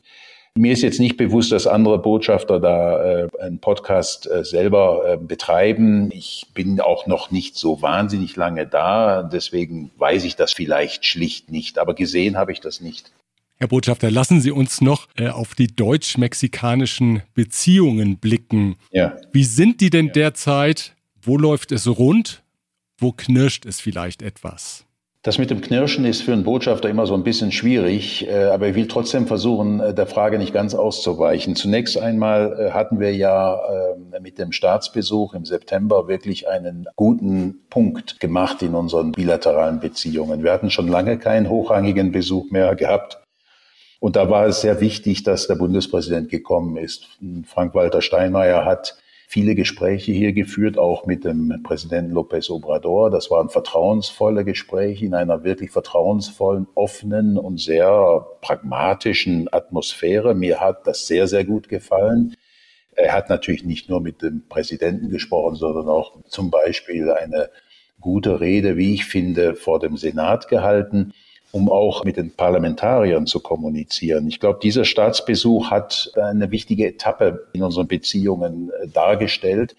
Mir 0.56 0.72
ist 0.72 0.82
jetzt 0.82 1.00
nicht 1.00 1.16
bewusst, 1.16 1.50
dass 1.50 1.66
andere 1.66 1.98
Botschafter 1.98 2.60
da 2.60 3.24
äh, 3.24 3.28
einen 3.40 3.58
Podcast 3.58 4.30
äh, 4.30 4.44
selber 4.44 5.02
äh, 5.04 5.16
betreiben. 5.16 6.12
Ich 6.12 6.46
bin 6.54 6.80
auch 6.80 7.08
noch 7.08 7.32
nicht 7.32 7.56
so 7.56 7.82
wahnsinnig 7.82 8.36
lange 8.36 8.64
da, 8.64 9.24
deswegen 9.24 9.90
weiß 9.98 10.22
ich 10.22 10.36
das 10.36 10.52
vielleicht 10.52 11.06
schlicht 11.06 11.50
nicht, 11.50 11.76
aber 11.78 11.94
gesehen 11.94 12.36
habe 12.36 12.52
ich 12.52 12.60
das 12.60 12.80
nicht. 12.80 13.10
Herr 13.56 13.66
Botschafter, 13.66 14.12
lassen 14.12 14.40
Sie 14.40 14.52
uns 14.52 14.80
noch 14.80 15.08
äh, 15.16 15.28
auf 15.28 15.56
die 15.56 15.66
deutsch-mexikanischen 15.66 17.22
Beziehungen 17.34 18.18
blicken. 18.18 18.76
Ja. 18.92 19.16
Wie 19.32 19.44
sind 19.44 19.80
die 19.80 19.90
denn 19.90 20.12
derzeit? 20.12 20.94
Wo 21.20 21.36
läuft 21.36 21.72
es 21.72 21.88
rund? 21.88 22.44
Wo 22.96 23.10
knirscht 23.10 23.66
es 23.66 23.80
vielleicht 23.80 24.22
etwas? 24.22 24.86
Das 25.24 25.38
mit 25.38 25.48
dem 25.48 25.62
Knirschen 25.62 26.04
ist 26.04 26.20
für 26.20 26.34
einen 26.34 26.44
Botschafter 26.44 26.90
immer 26.90 27.06
so 27.06 27.14
ein 27.14 27.24
bisschen 27.24 27.50
schwierig, 27.50 28.28
äh, 28.28 28.44
aber 28.44 28.68
ich 28.68 28.74
will 28.74 28.86
trotzdem 28.86 29.26
versuchen, 29.26 29.80
äh, 29.80 29.94
der 29.94 30.06
Frage 30.06 30.36
nicht 30.36 30.52
ganz 30.52 30.74
auszuweichen. 30.74 31.56
Zunächst 31.56 31.96
einmal 31.96 32.60
äh, 32.60 32.70
hatten 32.72 33.00
wir 33.00 33.16
ja 33.16 33.58
mit 34.20 34.38
dem 34.38 34.52
Staatsbesuch 34.52 35.34
im 35.34 35.46
September 35.46 36.08
wirklich 36.08 36.48
einen 36.48 36.86
guten 36.94 37.64
Punkt 37.70 38.20
gemacht 38.20 38.62
in 38.62 38.74
unseren 38.74 39.12
bilateralen 39.12 39.80
Beziehungen. 39.80 40.44
Wir 40.44 40.52
hatten 40.52 40.70
schon 40.70 40.88
lange 40.88 41.18
keinen 41.18 41.48
hochrangigen 41.48 42.12
Besuch 42.12 42.50
mehr 42.50 42.74
gehabt. 42.74 43.18
Und 44.00 44.16
da 44.16 44.28
war 44.28 44.46
es 44.46 44.60
sehr 44.60 44.80
wichtig, 44.80 45.22
dass 45.22 45.46
der 45.46 45.54
Bundespräsident 45.54 46.28
gekommen 46.28 46.76
ist. 46.76 47.06
Frank-Walter 47.46 48.02
Steinmeier 48.02 48.64
hat 48.66 48.98
viele 49.26 49.54
Gespräche 49.54 50.12
hier 50.12 50.32
geführt, 50.32 50.78
auch 50.78 51.06
mit 51.06 51.24
dem 51.24 51.62
Präsidenten 51.62 52.12
López 52.12 52.50
Obrador. 52.50 53.10
Das 53.10 53.30
waren 53.30 53.48
vertrauensvolle 53.48 54.44
Gespräche 54.44 55.06
in 55.06 55.14
einer 55.14 55.44
wirklich 55.44 55.70
vertrauensvollen, 55.70 56.66
offenen 56.74 57.38
und 57.38 57.60
sehr 57.60 58.26
pragmatischen 58.40 59.52
Atmosphäre. 59.52 60.34
Mir 60.34 60.60
hat 60.60 60.86
das 60.86 61.06
sehr, 61.06 61.26
sehr 61.26 61.44
gut 61.44 61.68
gefallen. 61.68 62.34
Er 62.96 63.12
hat 63.12 63.28
natürlich 63.28 63.64
nicht 63.64 63.88
nur 63.88 64.00
mit 64.00 64.22
dem 64.22 64.46
Präsidenten 64.48 65.08
gesprochen, 65.08 65.56
sondern 65.56 65.88
auch 65.88 66.22
zum 66.28 66.50
Beispiel 66.50 67.10
eine 67.10 67.50
gute 68.00 68.40
Rede, 68.40 68.76
wie 68.76 68.94
ich 68.94 69.06
finde, 69.06 69.54
vor 69.54 69.80
dem 69.80 69.96
Senat 69.96 70.48
gehalten 70.48 71.12
um 71.54 71.70
auch 71.70 72.02
mit 72.02 72.16
den 72.16 72.32
Parlamentariern 72.32 73.28
zu 73.28 73.38
kommunizieren. 73.38 74.26
Ich 74.26 74.40
glaube, 74.40 74.58
dieser 74.60 74.84
Staatsbesuch 74.84 75.70
hat 75.70 76.10
eine 76.20 76.50
wichtige 76.50 76.88
Etappe 76.88 77.46
in 77.52 77.62
unseren 77.62 77.86
Beziehungen 77.86 78.70
äh, 78.70 78.88
dargestellt 78.88 79.76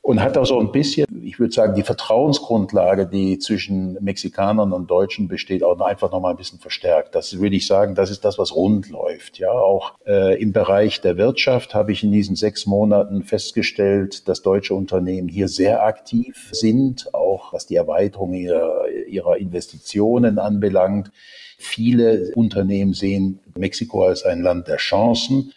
und 0.00 0.22
hat 0.22 0.38
auch 0.38 0.46
so 0.46 0.58
ein 0.58 0.72
bisschen, 0.72 1.06
ich 1.22 1.38
würde 1.38 1.52
sagen, 1.52 1.74
die 1.74 1.82
Vertrauensgrundlage, 1.82 3.06
die 3.06 3.38
zwischen 3.38 3.98
Mexikanern 4.00 4.72
und 4.72 4.90
Deutschen 4.90 5.28
besteht, 5.28 5.62
auch 5.62 5.78
einfach 5.80 6.10
noch 6.10 6.20
mal 6.20 6.30
ein 6.30 6.36
bisschen 6.36 6.58
verstärkt. 6.58 7.14
Das 7.14 7.38
würde 7.38 7.56
ich 7.56 7.66
sagen, 7.66 7.94
das 7.94 8.10
ist 8.10 8.24
das, 8.24 8.38
was 8.38 8.54
rund 8.54 8.88
läuft. 8.88 9.38
Ja, 9.38 9.50
auch 9.50 9.94
äh, 10.06 10.40
im 10.40 10.52
Bereich 10.52 11.00
der 11.00 11.18
Wirtschaft 11.18 11.74
habe 11.74 11.92
ich 11.92 12.02
in 12.02 12.12
diesen 12.12 12.36
sechs 12.36 12.64
Monaten 12.64 13.22
festgestellt, 13.22 14.28
dass 14.28 14.42
deutsche 14.42 14.74
Unternehmen 14.74 15.28
hier 15.28 15.48
sehr 15.48 15.84
aktiv 15.84 16.48
sind, 16.52 17.14
auch 17.14 17.52
was 17.52 17.66
die 17.66 17.76
Erweiterung 17.76 18.32
ihrer, 18.32 18.88
ihrer 19.08 19.36
Investitionen 19.36 20.38
anbelangt. 20.38 21.10
Viele 21.58 22.32
Unternehmen 22.34 22.94
sehen 22.94 23.40
Mexiko 23.58 24.04
als 24.04 24.22
ein 24.22 24.40
Land 24.40 24.68
der 24.68 24.76
Chancen 24.76 25.52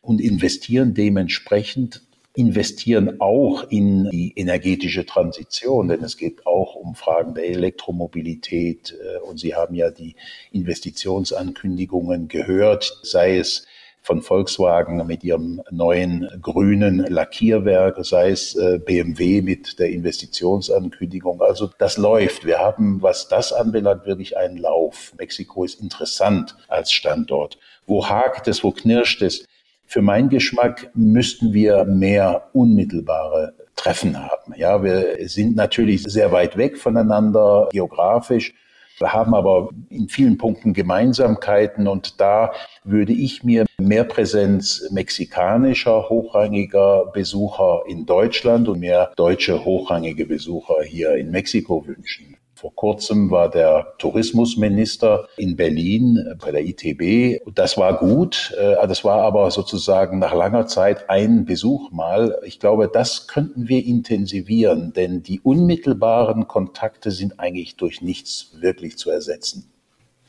und 0.00 0.20
investieren 0.20 0.94
dementsprechend 0.94 2.05
investieren 2.36 3.20
auch 3.20 3.64
in 3.70 4.10
die 4.10 4.34
energetische 4.36 5.06
Transition, 5.06 5.88
denn 5.88 6.04
es 6.04 6.18
geht 6.18 6.46
auch 6.46 6.74
um 6.74 6.94
Fragen 6.94 7.34
der 7.34 7.48
Elektromobilität. 7.48 8.94
Äh, 8.94 9.20
und 9.20 9.38
Sie 9.40 9.54
haben 9.54 9.74
ja 9.74 9.90
die 9.90 10.16
Investitionsankündigungen 10.52 12.28
gehört, 12.28 13.00
sei 13.02 13.38
es 13.38 13.66
von 14.02 14.22
Volkswagen 14.22 15.04
mit 15.06 15.24
ihrem 15.24 15.62
neuen 15.70 16.28
grünen 16.40 16.98
Lackierwerk, 16.98 17.96
sei 18.04 18.30
es 18.30 18.54
äh, 18.54 18.78
BMW 18.78 19.40
mit 19.40 19.80
der 19.80 19.90
Investitionsankündigung. 19.90 21.40
Also 21.40 21.70
das 21.78 21.96
läuft. 21.96 22.44
Wir 22.44 22.58
haben, 22.58 23.02
was 23.02 23.28
das 23.28 23.52
anbelangt, 23.52 24.06
wirklich 24.06 24.36
einen 24.36 24.58
Lauf. 24.58 25.12
Mexiko 25.18 25.64
ist 25.64 25.80
interessant 25.80 26.54
als 26.68 26.92
Standort. 26.92 27.58
Wo 27.86 28.08
hakt 28.08 28.46
es, 28.46 28.62
wo 28.62 28.70
knirscht 28.70 29.22
es? 29.22 29.44
Für 29.86 30.02
meinen 30.02 30.28
Geschmack 30.28 30.90
müssten 30.94 31.52
wir 31.52 31.84
mehr 31.84 32.48
unmittelbare 32.52 33.54
Treffen 33.76 34.18
haben. 34.18 34.54
Ja, 34.56 34.82
wir 34.82 35.16
sind 35.28 35.54
natürlich 35.54 36.02
sehr 36.02 36.32
weit 36.32 36.56
weg 36.56 36.76
voneinander 36.76 37.68
geografisch. 37.70 38.52
Wir 38.98 39.12
haben 39.12 39.34
aber 39.34 39.68
in 39.90 40.08
vielen 40.08 40.38
Punkten 40.38 40.72
Gemeinsamkeiten 40.72 41.86
und 41.86 42.20
da 42.20 42.52
würde 42.82 43.12
ich 43.12 43.44
mir 43.44 43.66
mehr 43.78 44.04
Präsenz 44.04 44.88
mexikanischer 44.90 46.08
hochrangiger 46.08 47.06
Besucher 47.12 47.82
in 47.86 48.06
Deutschland 48.06 48.68
und 48.68 48.80
mehr 48.80 49.12
deutsche 49.16 49.64
hochrangige 49.64 50.24
Besucher 50.24 50.82
hier 50.82 51.14
in 51.14 51.30
Mexiko 51.30 51.86
wünschen. 51.86 52.38
Vor 52.56 52.74
kurzem 52.74 53.30
war 53.30 53.50
der 53.50 53.92
Tourismusminister 53.98 55.28
in 55.36 55.56
Berlin 55.56 56.18
bei 56.38 56.52
der 56.52 56.64
ITB. 56.64 57.42
Das 57.54 57.76
war 57.76 57.98
gut. 57.98 58.54
Äh, 58.58 58.88
das 58.88 59.04
war 59.04 59.20
aber 59.24 59.50
sozusagen 59.50 60.18
nach 60.18 60.34
langer 60.34 60.66
Zeit 60.66 61.10
ein 61.10 61.44
Besuch 61.44 61.90
mal. 61.90 62.40
Ich 62.46 62.58
glaube, 62.58 62.90
das 62.90 63.26
könnten 63.26 63.68
wir 63.68 63.84
intensivieren, 63.84 64.94
denn 64.94 65.22
die 65.22 65.40
unmittelbaren 65.40 66.48
Kontakte 66.48 67.10
sind 67.10 67.38
eigentlich 67.38 67.76
durch 67.76 68.00
nichts 68.00 68.52
wirklich 68.58 68.96
zu 68.96 69.10
ersetzen. 69.10 69.70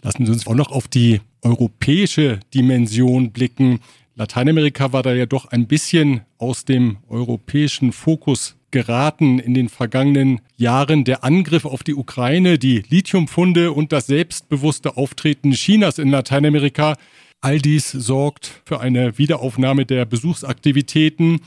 Lassen 0.01 0.25
Sie 0.25 0.31
uns 0.33 0.45
auch 0.47 0.55
noch 0.55 0.71
auf 0.73 0.89
die 0.89 1.21
europäische 1.41 2.41
Dimension 2.53 3.31
blicken. 3.31 3.79
Lateinamerika 4.15 4.91
war 4.91 5.01
da 5.01 5.13
ja 5.13 5.27
doch 5.27 5.45
ein 5.45 5.65
bisschen 5.65 6.25
aus 6.39 6.65
dem 6.65 6.97
europäischen 7.07 7.93
Fokus 7.93 8.56
geraten 8.71 9.39
in 9.39 9.53
den 9.53 9.69
vergangenen 9.69 10.41
Jahren. 10.55 11.03
Der 11.03 11.23
Angriff 11.23 11.65
auf 11.65 11.83
die 11.83 11.95
Ukraine, 11.95 12.59
die 12.59 12.83
Lithiumfunde 12.89 13.71
und 13.71 13.91
das 13.91 14.07
selbstbewusste 14.07 14.97
Auftreten 14.97 15.51
Chinas 15.51 15.99
in 15.99 16.09
Lateinamerika. 16.09 16.95
All 17.41 17.59
dies 17.59 17.91
sorgt 17.91 18.61
für 18.65 18.79
eine 18.79 19.17
Wiederaufnahme 19.17 19.85
der 19.85 20.05
Besuchsaktivitäten. 20.05 21.41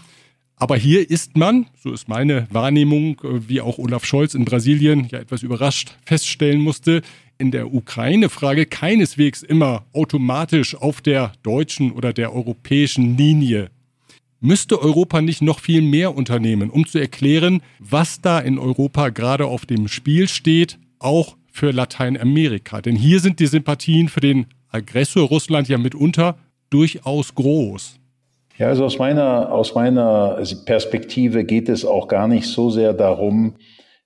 Aber 0.57 0.77
hier 0.77 1.09
ist 1.09 1.37
man, 1.37 1.67
so 1.83 1.93
ist 1.93 2.09
meine 2.09 2.47
Wahrnehmung, 2.51 3.21
wie 3.23 3.61
auch 3.61 3.79
Olaf 3.79 4.05
Scholz 4.05 4.35
in 4.35 4.45
Brasilien 4.45 5.09
ja 5.11 5.19
etwas 5.19 5.43
überrascht 5.43 5.97
feststellen 6.05 6.61
musste, 6.61 7.03
in 7.39 7.51
der 7.51 7.73
Ukraine-Frage 7.73 8.67
keineswegs 8.67 9.43
immer 9.43 9.87
automatisch 9.95 10.75
auf 10.75 11.01
der 11.01 11.33
deutschen 11.43 11.93
oder 11.93 12.13
der 12.13 12.35
europäischen 12.35 13.17
Linie 13.17 13.71
Müsste 14.43 14.81
Europa 14.81 15.21
nicht 15.21 15.43
noch 15.43 15.61
viel 15.61 15.83
mehr 15.83 16.17
unternehmen, 16.17 16.71
um 16.71 16.87
zu 16.87 16.99
erklären, 16.99 17.61
was 17.79 18.23
da 18.23 18.39
in 18.39 18.59
Europa 18.59 19.11
gerade 19.11 19.45
auf 19.45 19.67
dem 19.67 19.87
Spiel 19.87 20.29
steht, 20.29 20.79
auch 20.99 21.37
für 21.53 21.73
Lateinamerika? 21.73 22.81
Denn 22.81 22.97
hier 22.97 23.21
sind 23.21 23.39
die 23.39 23.47
Sympathien 23.47 24.09
für 24.09 24.21
den 24.21 24.47
Aggressor 24.71 25.29
Russland 25.29 25.69
ja 25.69 25.77
mitunter 25.77 26.39
durchaus 26.71 27.35
groß. 27.35 27.97
Ja, 28.57 28.69
also 28.69 28.87
aus 28.87 28.99
meiner, 28.99 29.53
aus 29.53 29.75
meiner 29.75 30.43
Perspektive 30.65 31.45
geht 31.45 31.69
es 31.69 31.85
auch 31.85 32.09
gar 32.09 32.27
nicht 32.27 32.47
so 32.47 32.71
sehr 32.71 32.95
darum, 32.95 33.57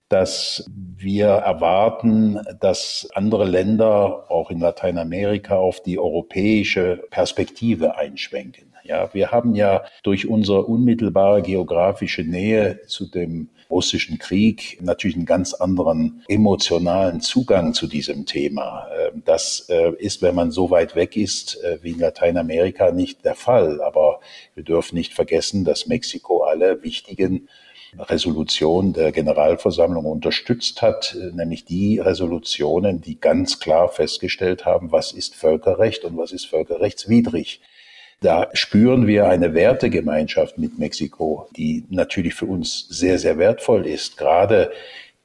dass 0.09 0.69
wir 0.97 1.27
erwarten, 1.27 2.41
dass 2.61 3.09
andere 3.15 3.45
Länder, 3.45 4.31
auch 4.31 4.51
in 4.51 4.59
Lateinamerika, 4.59 5.57
auf 5.57 5.81
die 5.81 5.99
europäische 5.99 7.05
Perspektive 7.11 7.97
einschwenken. 7.97 8.74
Ja, 8.87 9.09
wir 9.15 9.31
haben 9.31 9.55
ja 9.55 9.83
durch 10.03 10.29
unsere 10.29 10.67
unmittelbare 10.67 11.41
geografische 11.41 12.23
Nähe 12.23 12.83
zu 12.87 13.07
dem 13.07 13.49
russischen 13.71 14.19
Krieg 14.19 14.79
natürlich 14.83 15.17
einen 15.17 15.25
ganz 15.25 15.55
anderen 15.55 16.23
emotionalen 16.29 17.23
Zugang 17.23 17.73
zu 17.73 17.87
diesem 17.87 18.27
Thema. 18.27 18.87
Ähm, 18.95 19.23
das 19.25 19.69
äh, 19.71 19.93
ist, 19.97 20.21
wenn 20.21 20.35
man 20.35 20.51
so 20.51 20.71
weit 20.71 20.95
weg 20.97 21.17
ist 21.17 21.65
äh, 21.65 21.79
wie 21.81 21.93
in 21.93 21.99
Lateinamerika, 21.99 22.93
nicht 22.93 23.25
der 23.25 23.35
Fall. 23.35 23.81
Aber 23.81 24.21
wir 24.55 24.65
dürfen 24.65 24.97
nicht 24.97 25.15
vergessen, 25.15 25.65
dass 25.65 25.87
Mexiko 25.87 26.43
alle 26.43 26.83
wichtigen 26.83 27.49
Resolutionen 27.99 28.93
der 28.93 29.13
Generalversammlung 29.13 30.05
unterstützt 30.05 30.83
hat, 30.83 31.17
nämlich 31.33 31.65
die 31.65 32.01
Resolutionen, 32.01 33.01
die 33.01 33.19
ganz 33.21 33.61
klar 33.61 33.89
festgestellt 33.89 34.67
haben, 34.67 34.93
was 34.93 35.13
ist 35.13 35.37
Völkerrecht 35.37 36.05
und 36.05 36.19
was 36.19 36.33
ist 36.33 36.47
völkerrechtswidrig. 36.47 37.61
Da 38.25 38.49
spüren 38.55 39.07
wir 39.07 39.29
eine 39.29 39.53
Wertegemeinschaft 39.53 40.57
mit 40.57 40.79
Mexiko, 40.79 41.47
die 41.59 41.85
natürlich 41.91 42.33
für 42.33 42.47
uns 42.47 42.89
sehr, 42.89 43.19
sehr 43.19 43.37
wertvoll 43.37 43.87
ist, 43.87 44.17
gerade 44.17 44.73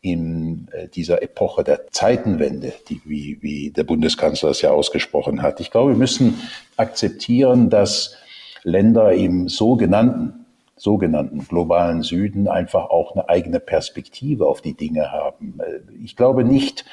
in 0.01 0.67
äh, 0.73 0.89
dieser 0.89 1.23
Epoche 1.23 1.63
der 1.63 1.89
Zeitenwende, 1.91 2.73
die, 2.89 2.99
wie, 3.05 3.37
wie 3.39 3.69
der 3.71 3.85
Bundeskanzler 3.85 4.49
es 4.49 4.61
ja 4.61 4.71
ausgesprochen 4.71 5.41
hat. 5.41 5.61
Ich 5.61 5.71
glaube, 5.71 5.93
wir 5.93 5.97
müssen 5.97 6.41
akzeptieren, 6.75 7.69
dass 7.69 8.17
Länder 8.63 9.13
im 9.13 9.47
sogenannten, 9.47 10.45
sogenannten 10.75 11.47
globalen 11.47 12.03
Süden 12.03 12.49
einfach 12.49 12.89
auch 12.89 13.15
eine 13.15 13.29
eigene 13.29 13.61
Perspektive 13.61 14.45
auf 14.45 14.59
die 14.59 14.73
Dinge 14.73 15.09
haben. 15.09 15.61
Äh, 15.61 16.03
ich 16.03 16.17
glaube 16.17 16.43
nicht, 16.43 16.83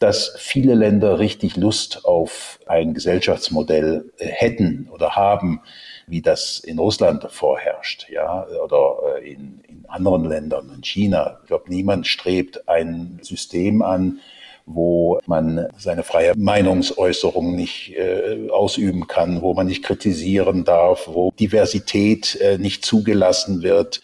dass 0.00 0.32
viele 0.38 0.74
Länder 0.74 1.18
richtig 1.18 1.56
Lust 1.56 2.04
auf 2.06 2.58
ein 2.66 2.94
Gesellschaftsmodell 2.94 4.10
äh, 4.18 4.26
hätten 4.26 4.88
oder 4.90 5.14
haben, 5.14 5.60
wie 6.06 6.22
das 6.22 6.58
in 6.58 6.78
Russland 6.78 7.28
vorherrscht, 7.30 8.08
ja, 8.10 8.46
oder 8.64 9.20
äh, 9.20 9.32
in, 9.32 9.60
in 9.68 9.84
anderen 9.88 10.24
Ländern, 10.24 10.72
in 10.74 10.82
China. 10.82 11.38
Ich 11.42 11.48
glaube, 11.48 11.64
niemand 11.68 12.06
strebt 12.06 12.66
ein 12.68 13.18
System 13.22 13.82
an, 13.82 14.20
wo 14.64 15.20
man 15.26 15.68
seine 15.76 16.02
freie 16.02 16.34
Meinungsäußerung 16.34 17.54
nicht 17.54 17.94
äh, 17.96 18.48
ausüben 18.50 19.06
kann, 19.06 19.42
wo 19.42 19.52
man 19.52 19.66
nicht 19.66 19.84
kritisieren 19.84 20.64
darf, 20.64 21.08
wo 21.08 21.30
Diversität 21.38 22.40
äh, 22.40 22.56
nicht 22.56 22.86
zugelassen 22.86 23.62
wird, 23.62 24.00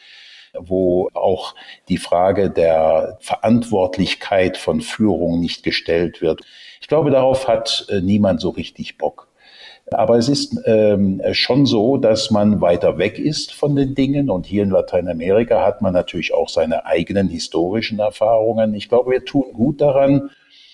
wo 0.60 1.08
auch 1.14 1.54
die 1.88 1.98
Frage 1.98 2.50
der 2.50 3.18
Verantwortlichkeit 3.20 4.56
von 4.56 4.80
Führung 4.80 5.40
nicht 5.40 5.62
gestellt 5.62 6.22
wird. 6.22 6.42
Ich 6.80 6.88
glaube, 6.88 7.10
darauf 7.10 7.48
hat 7.48 7.86
äh, 7.88 8.00
niemand 8.00 8.40
so 8.40 8.50
richtig 8.50 8.98
Bock. 8.98 9.28
Aber 9.92 10.16
es 10.16 10.28
ist 10.28 10.60
ähm, 10.64 11.22
schon 11.32 11.64
so, 11.64 11.96
dass 11.96 12.32
man 12.32 12.60
weiter 12.60 12.98
weg 12.98 13.18
ist 13.18 13.52
von 13.52 13.76
den 13.76 13.94
Dingen. 13.94 14.30
Und 14.30 14.44
hier 14.46 14.64
in 14.64 14.70
Lateinamerika 14.70 15.64
hat 15.64 15.80
man 15.80 15.92
natürlich 15.92 16.34
auch 16.34 16.48
seine 16.48 16.86
eigenen 16.86 17.28
historischen 17.28 18.00
Erfahrungen. 18.00 18.74
Ich 18.74 18.88
glaube, 18.88 19.12
wir 19.12 19.24
tun 19.24 19.52
gut 19.52 19.80
daran, 19.80 20.30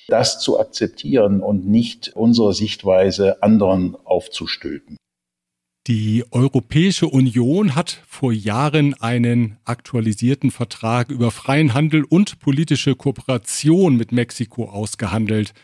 das 0.08 0.40
zu 0.40 0.58
akzeptieren 0.58 1.40
und 1.42 1.66
nicht 1.66 2.12
unsere 2.14 2.54
Sichtweise 2.54 3.42
anderen 3.42 3.96
aufzustülpen. 4.04 4.96
Die 5.88 6.24
Europäische 6.30 7.08
Union 7.08 7.74
hat 7.74 8.02
vor 8.06 8.32
Jahren 8.32 8.94
einen 8.94 9.56
aktualisierten 9.64 10.52
Vertrag 10.52 11.10
über 11.10 11.32
freien 11.32 11.74
Handel 11.74 12.04
und 12.04 12.38
politische 12.38 12.94
Kooperation 12.94 13.96
mit 13.96 14.12
Mexiko 14.12 14.66
ausgehandelt. 14.66 15.54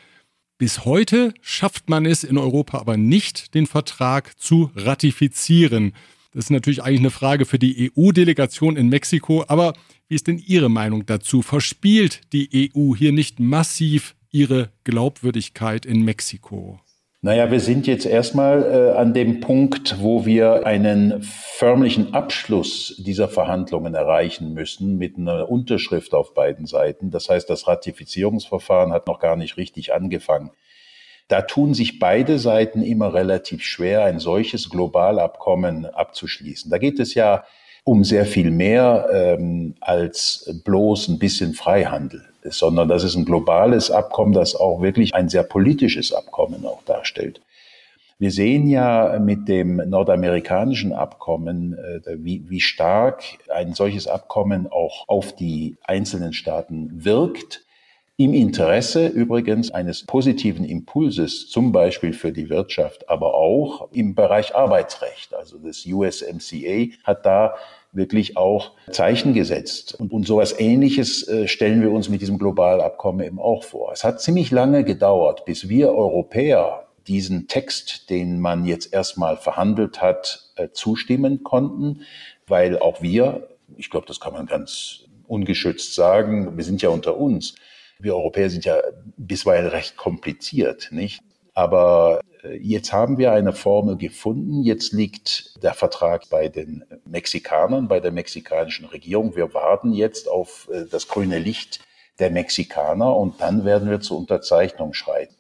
Bis 0.59 0.85
heute 0.85 1.35
schafft 1.41 1.89
man 1.89 2.05
es 2.05 2.25
in 2.25 2.37
Europa 2.37 2.79
aber 2.79 2.97
nicht, 2.97 3.55
den 3.55 3.69
Vertrag 3.69 4.37
zu 4.41 4.73
ratifizieren. 4.75 5.93
Das 6.33 6.47
ist 6.47 6.51
natürlich 6.51 6.83
eigentlich 6.83 6.99
eine 6.99 7.11
Frage 7.11 7.45
für 7.45 7.61
die 7.61 7.93
EU-Delegation 7.97 8.77
in 8.77 8.89
Mexiko, 8.89 9.45
aber 9.47 9.73
wie 10.09 10.17
ist 10.17 10.27
denn 10.27 10.43
Ihre 10.45 10.69
Meinung 10.69 11.07
dazu? 11.07 11.43
Verspielt 11.43 12.23
die 12.33 12.73
EU 12.75 12.97
hier 12.97 13.13
nicht 13.13 13.39
massiv 13.39 14.17
ihre 14.33 14.73
Glaubwürdigkeit 14.83 15.87
in 15.87 16.03
Mexiko? 16.05 16.81
Naja, 17.21 17.51
wir 17.51 17.59
sind 17.59 17.89
jetzt 17.89 18.07
erstmal 18.07 18.63
äh, 18.63 18.97
an 18.97 19.13
dem 19.13 19.41
Punkt, 19.41 19.97
wo 20.01 20.25
wir 20.25 20.65
einen 20.65 21.21
förmlichen 21.21 22.15
Abschluss 22.15 22.95
dieser 23.05 23.27
Verhandlungen 23.27 23.95
erreichen 23.95 24.55
müssen 24.55 24.99
mit 24.99 25.19
einer 25.19 25.51
Unterschrift 25.51 26.15
auf 26.15 26.33
beiden 26.33 26.67
Seiten. 26.67 27.11
Das 27.11 27.29
heißt, 27.29 27.51
das 27.51 27.67
Ratifizierungsverfahren 27.67 28.93
hat 28.93 29.09
noch 29.09 29.19
gar 29.19 29.35
nicht 29.35 29.57
richtig 29.57 29.93
angefangen. 29.93 30.53
Da 31.27 31.43
tun 31.43 31.75
sich 31.75 31.99
beide 31.99 32.39
Seiten 32.39 32.83
immer 32.83 33.13
relativ 33.13 33.65
schwer, 33.65 34.05
ein 34.05 34.21
solches 34.21 34.71
Globalabkommen 34.71 35.87
abzuschließen. 35.87 36.71
Da 36.71 36.79
geht 36.79 37.01
es 37.01 37.15
ja 37.15 37.43
um 37.83 38.05
sehr 38.05 38.27
viel 38.27 38.53
mehr 38.53 39.09
ähm, 39.13 39.75
als 39.81 40.49
bloß 40.65 41.09
ein 41.09 41.19
bisschen 41.19 41.55
Freihandel 41.55 42.29
sondern 42.51 42.89
das 42.89 43.05
ist 43.05 43.17
ein 43.17 43.25
globales 43.25 43.91
Abkommen, 43.91 44.33
das 44.33 44.55
auch 44.55 44.81
wirklich 44.81 45.15
ein 45.15 45.29
sehr 45.29 45.43
politisches 45.43 46.13
Abkommen 46.13 46.65
auch 46.67 46.83
darstellt. 46.85 47.41
Wir 48.21 48.33
sehen 48.33 48.69
ja 48.69 49.21
mit 49.21 49.47
dem 49.47 49.77
nordamerikanischen 49.77 50.93
Abkommen, 50.93 51.79
äh, 51.79 52.01
wie, 52.17 52.43
wie 52.51 52.61
stark 52.61 53.23
ein 53.49 53.75
solches 53.75 54.09
Abkommen 54.09 54.67
auch 54.73 55.05
auf 55.07 55.37
die 55.37 55.77
einzelnen 55.85 56.33
Staaten 56.33 57.05
wirkt. 57.05 57.65
Im 58.17 58.35
Interesse 58.35 59.07
übrigens 59.07 59.71
eines 59.71 60.05
positiven 60.05 60.65
Impulses, 60.65 61.49
zum 61.49 61.71
Beispiel 61.71 62.13
für 62.13 62.33
die 62.33 62.51
Wirtschaft, 62.51 63.09
aber 63.09 63.35
auch 63.35 63.93
im 63.93 64.17
Bereich 64.17 64.57
Arbeitsrecht. 64.57 65.33
Also 65.35 65.57
das 65.59 65.87
USMCA 65.87 66.89
hat 67.05 67.25
da 67.25 67.55
wirklich 67.99 68.39
auch 68.39 68.73
Zeichen 68.91 69.35
gesetzt. 69.35 69.95
Und, 70.01 70.11
und 70.13 70.27
sowas 70.27 70.59
Ähnliches 70.59 71.29
äh, 71.29 71.47
stellen 71.47 71.83
wir 71.83 71.93
uns 71.93 72.09
mit 72.09 72.23
diesem 72.23 72.39
Globalabkommen 72.39 73.27
eben 73.27 73.39
auch 73.39 73.65
vor. 73.65 73.93
Es 73.93 74.05
hat 74.05 74.23
ziemlich 74.23 74.51
lange 74.51 74.85
gedauert, 74.85 75.45
bis 75.45 75.69
wir 75.69 75.93
Europäer 75.93 76.87
diesen 77.07 77.49
Text, 77.49 78.09
den 78.09 78.41
man 78.41 78.65
jetzt 78.65 78.93
erstmal 78.93 79.37
verhandelt 79.37 80.01
hat, 80.01 80.51
äh, 80.57 80.69
zustimmen 80.73 81.43
konnten, 81.43 82.03
weil 82.47 82.79
auch 82.79 83.03
wir, 83.03 83.49
ich 83.77 83.91
glaube, 83.91 84.07
das 84.07 84.21
kann 84.21 84.33
man 84.33 84.47
ganz 84.47 85.05
ungeschützt 85.27 85.95
sagen, 85.95 86.57
wir 86.57 86.65
sind 86.65 86.81
ja 86.81 86.89
unter 86.89 87.19
uns. 87.19 87.55
Wir 87.99 88.15
Europäer 88.15 88.49
sind 88.49 88.65
ja 88.65 88.77
bisweilen 89.17 89.67
recht 89.67 89.97
kompliziert, 89.97 90.89
nicht? 90.93 91.21
Aber 91.55 92.21
jetzt 92.61 92.93
haben 92.93 93.19
wir 93.19 93.33
eine 93.33 93.53
Formel 93.53 93.97
gefunden. 93.97 94.63
Jetzt 94.63 94.93
liegt 94.93 95.63
der 95.63 95.75
Vertrag 95.75 96.29
bei 96.31 96.49
den 96.49 96.85
Mexikanern, 97.05 97.89
bei 97.89 98.01
der 98.01 98.13
mexikanischen 98.13 98.87
Regierung. 98.87 99.37
Wir 99.37 99.55
warten 99.55 99.93
jetzt 99.93 100.29
auf 100.29 100.69
äh, 100.73 100.85
das 100.91 101.09
grüne 101.09 101.39
Licht 101.39 101.81
der 102.19 102.31
Mexikaner 102.31 103.17
und 103.17 103.41
dann 103.41 103.65
werden 103.65 103.91
wir 103.91 104.01
zur 104.01 104.19
Unterzeichnung 104.19 104.93
schreiten. 104.93 105.35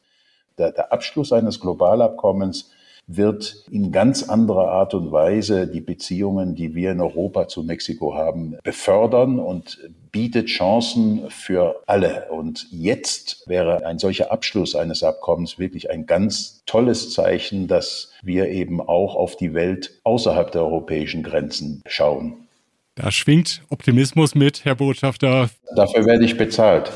Der, 0.58 0.72
der 0.72 0.92
Abschluss 0.92 1.32
eines 1.32 1.60
Globalabkommens 1.60 2.70
wird 3.08 3.64
in 3.70 3.90
ganz 3.90 4.22
anderer 4.22 4.70
Art 4.70 4.94
und 4.94 5.10
Weise 5.10 5.66
die 5.66 5.80
Beziehungen, 5.80 6.54
die 6.54 6.74
wir 6.74 6.92
in 6.92 7.00
Europa 7.00 7.48
zu 7.48 7.64
Mexiko 7.64 8.14
haben, 8.14 8.56
befördern 8.62 9.38
und 9.38 9.80
bietet 10.12 10.48
Chancen 10.48 11.30
für 11.30 11.82
alle. 11.86 12.28
Und 12.30 12.66
jetzt 12.70 13.48
wäre 13.48 13.84
ein 13.86 13.98
solcher 13.98 14.30
Abschluss 14.30 14.76
eines 14.76 15.02
Abkommens 15.02 15.58
wirklich 15.58 15.90
ein 15.90 16.06
ganz 16.06 16.62
tolles 16.66 17.10
Zeichen, 17.12 17.66
dass 17.66 18.12
wir 18.22 18.48
eben 18.50 18.80
auch 18.80 19.16
auf 19.16 19.36
die 19.36 19.54
Welt 19.54 19.98
außerhalb 20.04 20.52
der 20.52 20.62
europäischen 20.62 21.22
Grenzen 21.22 21.82
schauen. 21.86 22.34
Da 22.94 23.10
schwingt 23.10 23.62
Optimismus 23.70 24.34
mit, 24.34 24.64
Herr 24.64 24.74
Botschafter. 24.74 25.48
Dafür 25.74 26.04
werde 26.04 26.24
ich 26.24 26.36
bezahlt. 26.36 26.92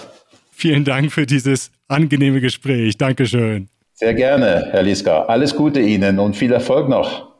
Vielen 0.50 0.84
Dank 0.84 1.12
für 1.12 1.26
dieses 1.26 1.70
angenehme 1.88 2.40
Gespräch. 2.40 2.98
Dankeschön. 2.98 3.68
Sehr 3.94 4.14
gerne, 4.14 4.68
Herr 4.72 4.82
Liska. 4.82 5.24
Alles 5.24 5.54
Gute 5.56 5.80
Ihnen 5.80 6.18
und 6.18 6.36
viel 6.36 6.52
Erfolg 6.52 6.88
noch. 6.88 7.32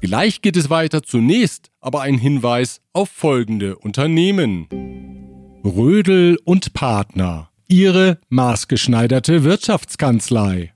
Gleich 0.00 0.42
geht 0.42 0.56
es 0.56 0.68
weiter. 0.68 1.02
Zunächst 1.02 1.70
aber 1.80 2.02
ein 2.02 2.18
Hinweis 2.18 2.80
auf 2.92 3.08
folgende 3.08 3.76
Unternehmen. 3.76 4.66
Rödel 5.64 6.38
und 6.44 6.74
Partner. 6.74 7.50
Ihre 7.68 8.18
maßgeschneiderte 8.28 9.44
Wirtschaftskanzlei. 9.44 10.72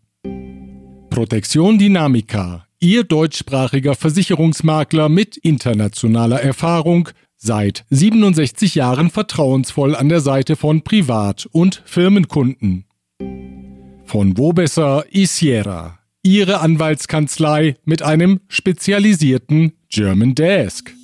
Protektion 1.11 1.79
Dynamica. 1.79 2.66
Ihr 2.79 3.05
deutschsprachiger 3.05 3.94
Versicherungsmakler 3.94 5.09
mit 5.09 5.37
internationaler 5.37 6.40
Erfahrung, 6.40 7.09
seit 7.37 7.85
67 7.90 8.75
Jahren 8.75 9.11
vertrauensvoll 9.11 9.94
an 9.94 10.09
der 10.09 10.20
Seite 10.20 10.57
von 10.57 10.83
Privat- 10.83 11.46
und 11.53 11.83
Firmenkunden. 11.85 12.86
Von 14.08 14.38
Wobesser 14.38 15.04
Isiera, 15.10 15.98
Ihre 16.22 16.60
Anwaltskanzlei 16.60 17.74
mit 17.84 18.02
einem 18.02 18.40
spezialisierten 18.46 19.72
German 19.88 20.36
Desk. 20.36 20.94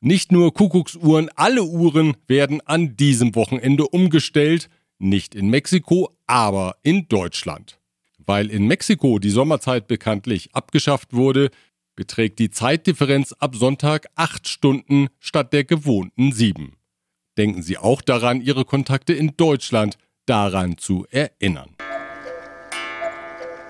Nicht 0.00 0.30
nur 0.30 0.54
Kuckucksuhren, 0.54 1.28
alle 1.34 1.64
Uhren 1.64 2.16
werden 2.28 2.60
an 2.64 2.96
diesem 2.96 3.34
Wochenende 3.34 3.88
umgestellt, 3.88 4.70
nicht 5.00 5.34
in 5.34 5.50
Mexiko, 5.50 6.10
aber 6.28 6.76
in 6.84 7.08
Deutschland. 7.08 7.80
Weil 8.18 8.50
in 8.50 8.68
Mexiko 8.68 9.18
die 9.18 9.30
Sommerzeit 9.30 9.88
bekanntlich 9.88 10.54
abgeschafft 10.54 11.12
wurde, 11.12 11.50
beträgt 11.96 12.38
die 12.38 12.50
Zeitdifferenz 12.50 13.32
ab 13.32 13.56
Sonntag 13.56 14.06
8 14.14 14.46
Stunden 14.46 15.08
statt 15.18 15.52
der 15.52 15.64
gewohnten 15.64 16.30
7 16.30 16.76
denken 17.38 17.62
Sie 17.62 17.78
auch 17.78 18.02
daran, 18.02 18.40
Ihre 18.40 18.64
Kontakte 18.64 19.12
in 19.12 19.36
Deutschland 19.36 19.98
daran 20.26 20.78
zu 20.78 21.06
erinnern. 21.10 21.70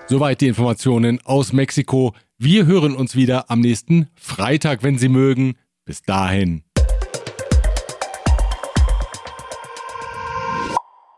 Soweit 0.07 0.41
die 0.41 0.47
Informationen 0.47 1.19
aus 1.25 1.51
Mexiko. 1.51 2.13
Wir 2.37 2.65
hören 2.65 2.95
uns 2.95 3.15
wieder 3.15 3.51
am 3.51 3.59
nächsten 3.59 4.07
Freitag, 4.15 4.83
wenn 4.83 4.97
Sie 4.97 5.09
mögen. 5.09 5.55
Bis 5.85 6.01
dahin. 6.01 6.63